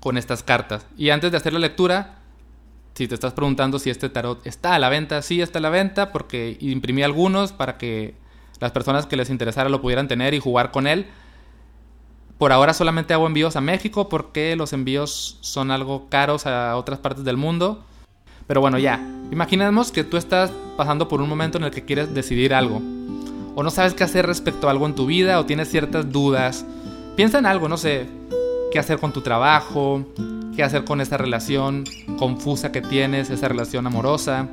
con 0.00 0.16
estas 0.16 0.42
cartas. 0.42 0.86
Y 0.96 1.10
antes 1.10 1.30
de 1.30 1.36
hacer 1.36 1.52
la 1.52 1.58
lectura, 1.58 2.18
si 2.94 3.06
te 3.06 3.14
estás 3.14 3.32
preguntando 3.32 3.78
si 3.78 3.90
este 3.90 4.08
tarot 4.08 4.46
está 4.46 4.74
a 4.74 4.78
la 4.78 4.88
venta, 4.88 5.22
sí 5.22 5.40
está 5.40 5.58
a 5.58 5.62
la 5.62 5.70
venta 5.70 6.12
porque 6.12 6.56
imprimí 6.60 7.02
algunos 7.02 7.52
para 7.52 7.78
que 7.78 8.14
las 8.60 8.72
personas 8.72 9.06
que 9.06 9.16
les 9.16 9.30
interesara 9.30 9.70
lo 9.70 9.80
pudieran 9.80 10.08
tener 10.08 10.34
y 10.34 10.40
jugar 10.40 10.70
con 10.70 10.86
él. 10.86 11.06
Por 12.38 12.52
ahora 12.52 12.72
solamente 12.72 13.12
hago 13.12 13.26
envíos 13.26 13.56
a 13.56 13.60
México 13.60 14.08
porque 14.08 14.56
los 14.56 14.72
envíos 14.72 15.38
son 15.40 15.70
algo 15.70 16.08
caros 16.08 16.46
a 16.46 16.76
otras 16.76 16.98
partes 16.98 17.24
del 17.24 17.36
mundo. 17.36 17.84
Pero 18.46 18.60
bueno, 18.60 18.78
ya. 18.78 18.96
Imaginemos 19.30 19.92
que 19.92 20.04
tú 20.04 20.16
estás 20.16 20.50
pasando 20.76 21.06
por 21.06 21.20
un 21.20 21.28
momento 21.28 21.58
en 21.58 21.64
el 21.64 21.70
que 21.70 21.84
quieres 21.84 22.12
decidir 22.14 22.52
algo. 22.52 22.82
O 23.54 23.62
no 23.62 23.70
sabes 23.70 23.94
qué 23.94 24.04
hacer 24.04 24.26
respecto 24.26 24.68
a 24.68 24.70
algo 24.70 24.86
en 24.86 24.94
tu 24.94 25.06
vida 25.06 25.38
o 25.38 25.46
tienes 25.46 25.70
ciertas 25.70 26.10
dudas. 26.10 26.64
Piensa 27.16 27.38
en 27.38 27.46
algo, 27.46 27.68
no 27.68 27.76
sé 27.76 28.06
qué 28.70 28.78
hacer 28.78 28.98
con 28.98 29.12
tu 29.12 29.20
trabajo, 29.20 30.04
qué 30.54 30.62
hacer 30.62 30.84
con 30.84 31.00
esa 31.00 31.16
relación 31.16 31.84
confusa 32.18 32.72
que 32.72 32.80
tienes, 32.80 33.30
esa 33.30 33.48
relación 33.48 33.86
amorosa, 33.86 34.48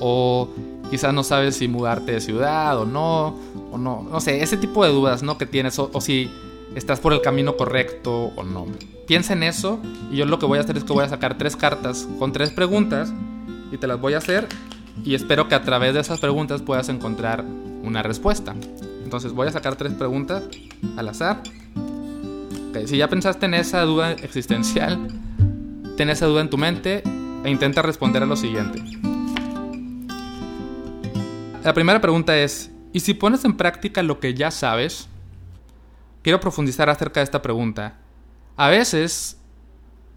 o 0.00 0.48
quizás 0.90 1.14
no 1.14 1.22
sabes 1.22 1.56
si 1.56 1.68
mudarte 1.68 2.12
de 2.12 2.20
ciudad 2.20 2.78
o 2.78 2.84
no, 2.84 3.36
o 3.72 3.78
no, 3.78 4.06
no 4.10 4.20
sé, 4.20 4.42
ese 4.42 4.56
tipo 4.56 4.84
de 4.84 4.92
dudas, 4.92 5.22
¿no? 5.22 5.38
Que 5.38 5.46
tienes, 5.46 5.78
o, 5.78 6.00
si 6.00 6.30
estás 6.74 7.00
por 7.00 7.12
el 7.12 7.20
camino 7.20 7.56
correcto 7.56 8.32
o 8.36 8.42
no. 8.42 8.66
Piensa 9.06 9.32
en 9.32 9.44
eso 9.44 9.78
y 10.10 10.16
yo 10.16 10.26
lo 10.26 10.38
que 10.38 10.46
voy 10.46 10.58
a 10.58 10.62
hacer 10.62 10.76
es 10.76 10.84
que 10.84 10.92
voy 10.92 11.04
a 11.04 11.08
sacar 11.08 11.38
tres 11.38 11.56
cartas 11.56 12.08
con 12.18 12.32
tres 12.32 12.50
preguntas 12.50 13.12
y 13.70 13.78
te 13.78 13.86
las 13.86 14.00
voy 14.00 14.14
a 14.14 14.18
hacer 14.18 14.48
y 15.04 15.14
espero 15.14 15.48
que 15.48 15.54
a 15.54 15.62
través 15.62 15.94
de 15.94 16.00
esas 16.00 16.18
preguntas 16.18 16.62
puedas 16.62 16.88
encontrar 16.88 17.44
una 17.86 18.02
respuesta. 18.02 18.54
Entonces 19.04 19.32
voy 19.32 19.48
a 19.48 19.52
sacar 19.52 19.76
tres 19.76 19.92
preguntas 19.94 20.44
al 20.96 21.08
azar 21.08 21.42
si 22.84 22.98
ya 22.98 23.08
pensaste 23.08 23.46
en 23.46 23.54
esa 23.54 23.80
duda 23.82 24.12
existencial, 24.12 25.08
ten 25.96 26.10
esa 26.10 26.26
duda 26.26 26.42
en 26.42 26.50
tu 26.50 26.58
mente 26.58 27.02
e 27.44 27.50
intenta 27.50 27.80
responder 27.80 28.22
a 28.22 28.26
lo 28.26 28.36
siguiente. 28.36 28.82
La 31.64 31.72
primera 31.72 32.00
pregunta 32.00 32.36
es, 32.36 32.70
¿y 32.92 33.00
si 33.00 33.14
pones 33.14 33.44
en 33.44 33.56
práctica 33.56 34.02
lo 34.02 34.20
que 34.20 34.34
ya 34.34 34.50
sabes? 34.50 35.08
Quiero 36.22 36.38
profundizar 36.38 36.90
acerca 36.90 37.20
de 37.20 37.24
esta 37.24 37.42
pregunta. 37.42 37.98
A 38.56 38.68
veces 38.68 39.38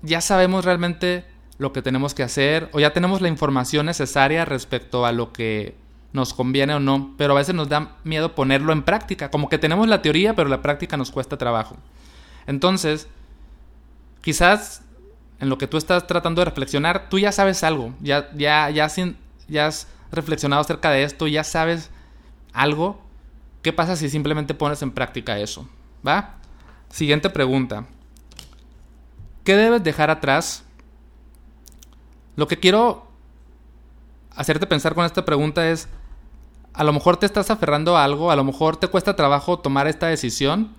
ya 0.01 0.21
sabemos 0.21 0.65
realmente 0.65 1.25
lo 1.58 1.73
que 1.73 1.82
tenemos 1.82 2.13
que 2.13 2.23
hacer 2.23 2.69
o 2.73 2.79
ya 2.79 2.93
tenemos 2.93 3.21
la 3.21 3.27
información 3.27 3.86
necesaria 3.86 4.45
respecto 4.45 5.05
a 5.05 5.12
lo 5.12 5.34
que 5.34 5.75
nos 6.12 6.34
conviene 6.34 6.74
o 6.74 6.80
no, 6.80 7.13
pero 7.17 7.34
a 7.34 7.38
veces 7.38 7.56
nos 7.56 7.69
da 7.69 7.98
miedo 8.04 8.34
ponerlo 8.36 8.74
en 8.74 8.84
práctica, 8.84 9.30
como 9.30 9.50
que 9.50 9.58
tenemos 9.58 9.88
la 9.88 10.02
teoría, 10.02 10.36
pero 10.36 10.50
la 10.50 10.62
práctica 10.62 10.98
nos 10.98 11.12
cuesta 11.12 11.38
trabajo. 11.38 11.78
Entonces, 12.48 13.08
quizás 14.22 14.82
en 15.39 15.50
lo 15.50 15.58
que 15.58 15.67
tú 15.67 15.78
estás 15.78 16.08
tratando 16.08 16.41
de 16.41 16.45
reflexionar, 16.45 17.10
tú 17.10 17.19
ya 17.19 17.32
sabes 17.32 17.63
algo, 17.63 17.93
ya, 18.02 18.30
ya, 18.34 18.69
ya, 18.69 18.88
ya 19.48 19.67
has 19.67 19.88
reflexionado 20.12 20.62
acerca 20.62 20.89
de 20.89 21.04
esto, 21.04 21.28
ya 21.28 21.43
sabes 21.43 21.91
algo. 22.54 23.02
¿Qué 23.62 23.74
pasa 23.74 23.95
si 23.95 24.10
simplemente 24.10 24.54
pones 24.54 24.82
en 24.82 24.91
práctica 24.91 25.38
eso? 25.38 25.67
¿Va? 26.06 26.36
Siguiente 26.89 27.30
pregunta. 27.30 27.86
¿Qué 29.43 29.56
debes 29.56 29.84
dejar 29.84 30.10
atrás? 30.10 30.63
Lo 32.36 32.48
que 32.48 32.60
quiero 32.60 33.08
hacerte 34.36 34.65
pensar 34.65 34.95
con 34.95 35.06
esta 35.06 35.26
pregunta 35.26 35.69
es, 35.69 35.88
a 36.73 36.84
lo 36.84 36.93
mejor 36.93 37.17
te 37.17 37.25
estás 37.25 37.49
aferrando 37.49 37.97
a 37.97 38.03
algo, 38.03 38.32
a 38.32 38.36
lo 38.36 38.43
mejor 38.43 38.77
te 38.77 38.88
cuesta 38.88 39.15
trabajo 39.15 39.60
tomar 39.60 39.88
esta 39.88 40.08
decisión 40.08 40.69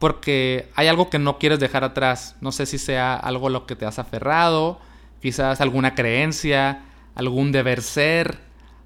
porque 0.00 0.70
hay 0.74 0.88
algo 0.88 1.10
que 1.10 1.18
no 1.18 1.38
quieres 1.38 1.60
dejar 1.60 1.84
atrás. 1.84 2.34
No 2.40 2.52
sé 2.52 2.64
si 2.66 2.78
sea 2.78 3.14
algo 3.14 3.48
a 3.48 3.50
lo 3.50 3.66
que 3.66 3.76
te 3.76 3.84
has 3.84 3.98
aferrado, 3.98 4.80
quizás 5.20 5.60
alguna 5.60 5.94
creencia, 5.94 6.82
algún 7.14 7.52
deber 7.52 7.82
ser, 7.82 8.38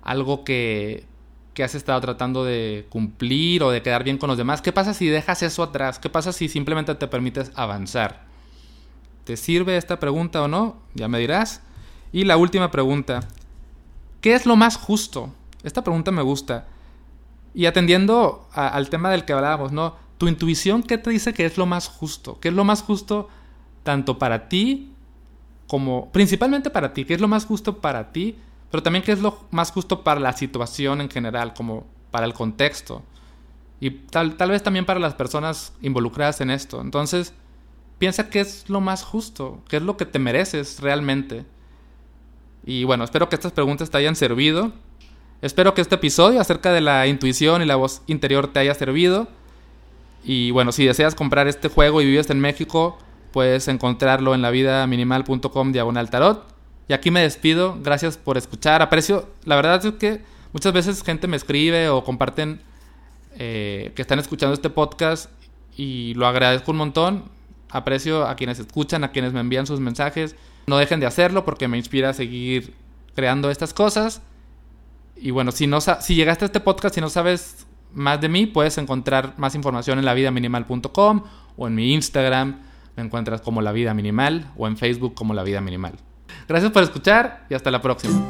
algo 0.02 0.44
que, 0.44 1.06
que 1.54 1.62
has 1.62 1.76
estado 1.76 2.00
tratando 2.00 2.44
de 2.44 2.86
cumplir 2.90 3.62
o 3.62 3.70
de 3.70 3.80
quedar 3.80 4.02
bien 4.02 4.18
con 4.18 4.28
los 4.28 4.36
demás. 4.36 4.60
¿Qué 4.60 4.72
pasa 4.72 4.92
si 4.92 5.06
dejas 5.06 5.42
eso 5.44 5.62
atrás? 5.62 6.00
¿Qué 6.00 6.10
pasa 6.10 6.32
si 6.32 6.48
simplemente 6.48 6.94
te 6.96 7.06
permites 7.06 7.52
avanzar? 7.54 8.24
¿Te 9.22 9.36
sirve 9.36 9.76
esta 9.76 10.00
pregunta 10.00 10.42
o 10.42 10.48
no? 10.48 10.82
Ya 10.94 11.06
me 11.06 11.20
dirás. 11.20 11.62
Y 12.12 12.24
la 12.24 12.36
última 12.36 12.72
pregunta. 12.72 13.20
¿Qué 14.20 14.34
es 14.34 14.46
lo 14.46 14.56
más 14.56 14.76
justo? 14.76 15.32
Esta 15.64 15.82
pregunta 15.82 16.12
me 16.12 16.22
gusta. 16.22 16.66
Y 17.54 17.66
atendiendo 17.66 18.48
al 18.52 18.90
tema 18.90 19.10
del 19.10 19.24
que 19.24 19.32
hablábamos, 19.32 19.72
¿no? 19.72 19.96
Tu 20.18 20.28
intuición, 20.28 20.82
¿qué 20.82 20.98
te 20.98 21.10
dice 21.10 21.34
que 21.34 21.44
es 21.44 21.56
lo 21.56 21.66
más 21.66 21.88
justo? 21.88 22.38
¿Qué 22.38 22.48
es 22.48 22.54
lo 22.54 22.64
más 22.64 22.82
justo 22.82 23.28
tanto 23.82 24.18
para 24.18 24.48
ti 24.48 24.92
como, 25.66 26.12
principalmente 26.12 26.70
para 26.70 26.92
ti? 26.92 27.04
¿Qué 27.04 27.14
es 27.14 27.20
lo 27.20 27.28
más 27.28 27.46
justo 27.46 27.78
para 27.78 28.12
ti? 28.12 28.36
Pero 28.70 28.82
también 28.82 29.04
qué 29.04 29.12
es 29.12 29.20
lo 29.20 29.44
más 29.50 29.70
justo 29.70 30.04
para 30.04 30.20
la 30.20 30.32
situación 30.32 31.00
en 31.00 31.08
general, 31.08 31.54
como 31.54 31.86
para 32.10 32.26
el 32.26 32.34
contexto. 32.34 33.02
Y 33.80 33.90
tal, 33.90 34.36
tal 34.36 34.50
vez 34.50 34.62
también 34.62 34.84
para 34.84 35.00
las 35.00 35.14
personas 35.14 35.72
involucradas 35.80 36.40
en 36.40 36.50
esto. 36.50 36.80
Entonces, 36.80 37.34
piensa 37.98 38.28
qué 38.30 38.40
es 38.40 38.68
lo 38.68 38.80
más 38.80 39.04
justo, 39.04 39.62
qué 39.68 39.76
es 39.76 39.82
lo 39.82 39.96
que 39.96 40.06
te 40.06 40.18
mereces 40.18 40.80
realmente. 40.80 41.44
Y 42.66 42.84
bueno, 42.84 43.04
espero 43.04 43.28
que 43.28 43.36
estas 43.36 43.52
preguntas 43.52 43.90
te 43.90 43.98
hayan 43.98 44.16
servido. 44.16 44.72
Espero 45.44 45.74
que 45.74 45.82
este 45.82 45.96
episodio 45.96 46.40
acerca 46.40 46.72
de 46.72 46.80
la 46.80 47.06
intuición 47.06 47.60
y 47.60 47.66
la 47.66 47.76
voz 47.76 48.00
interior 48.06 48.50
te 48.50 48.60
haya 48.60 48.72
servido. 48.72 49.28
Y 50.24 50.52
bueno, 50.52 50.72
si 50.72 50.86
deseas 50.86 51.14
comprar 51.14 51.48
este 51.48 51.68
juego 51.68 52.00
y 52.00 52.06
vives 52.06 52.30
en 52.30 52.40
México, 52.40 52.96
puedes 53.30 53.68
encontrarlo 53.68 54.34
en 54.34 54.40
lavidaminimal.com 54.40 55.72
diagonal 55.72 56.08
tarot. 56.08 56.46
Y 56.88 56.94
aquí 56.94 57.10
me 57.10 57.20
despido. 57.20 57.76
Gracias 57.82 58.16
por 58.16 58.38
escuchar. 58.38 58.80
Aprecio, 58.80 59.28
la 59.44 59.56
verdad 59.56 59.84
es 59.84 59.92
que 59.96 60.22
muchas 60.54 60.72
veces 60.72 61.02
gente 61.02 61.26
me 61.26 61.36
escribe 61.36 61.90
o 61.90 62.02
comparten 62.04 62.62
eh, 63.36 63.92
que 63.94 64.00
están 64.00 64.18
escuchando 64.20 64.54
este 64.54 64.70
podcast 64.70 65.30
y 65.76 66.14
lo 66.14 66.26
agradezco 66.26 66.70
un 66.70 66.78
montón. 66.78 67.24
Aprecio 67.68 68.26
a 68.26 68.34
quienes 68.36 68.60
escuchan, 68.60 69.04
a 69.04 69.10
quienes 69.12 69.34
me 69.34 69.40
envían 69.40 69.66
sus 69.66 69.78
mensajes. 69.78 70.36
No 70.68 70.78
dejen 70.78 71.00
de 71.00 71.06
hacerlo 71.06 71.44
porque 71.44 71.68
me 71.68 71.76
inspira 71.76 72.08
a 72.08 72.14
seguir 72.14 72.72
creando 73.14 73.50
estas 73.50 73.74
cosas. 73.74 74.22
Y 75.24 75.30
bueno, 75.30 75.52
si, 75.52 75.66
no, 75.66 75.80
si 75.80 76.14
llegaste 76.14 76.44
a 76.44 76.46
este 76.46 76.60
podcast 76.60 76.98
y 76.98 77.00
no 77.00 77.08
sabes 77.08 77.66
más 77.94 78.20
de 78.20 78.28
mí, 78.28 78.44
puedes 78.44 78.76
encontrar 78.76 79.32
más 79.38 79.54
información 79.54 79.98
en 79.98 80.04
lavidaminimal.com 80.04 81.22
o 81.56 81.66
en 81.66 81.74
mi 81.74 81.94
Instagram, 81.94 82.60
me 82.94 83.04
encuentras 83.04 83.40
como 83.40 83.62
La 83.62 83.72
Vida 83.72 83.94
Minimal 83.94 84.52
o 84.54 84.66
en 84.66 84.76
Facebook 84.76 85.14
como 85.14 85.32
La 85.32 85.42
Vida 85.42 85.62
Minimal. 85.62 85.94
Gracias 86.46 86.70
por 86.72 86.82
escuchar 86.82 87.46
y 87.48 87.54
hasta 87.54 87.70
la 87.70 87.80
próxima. 87.80 88.20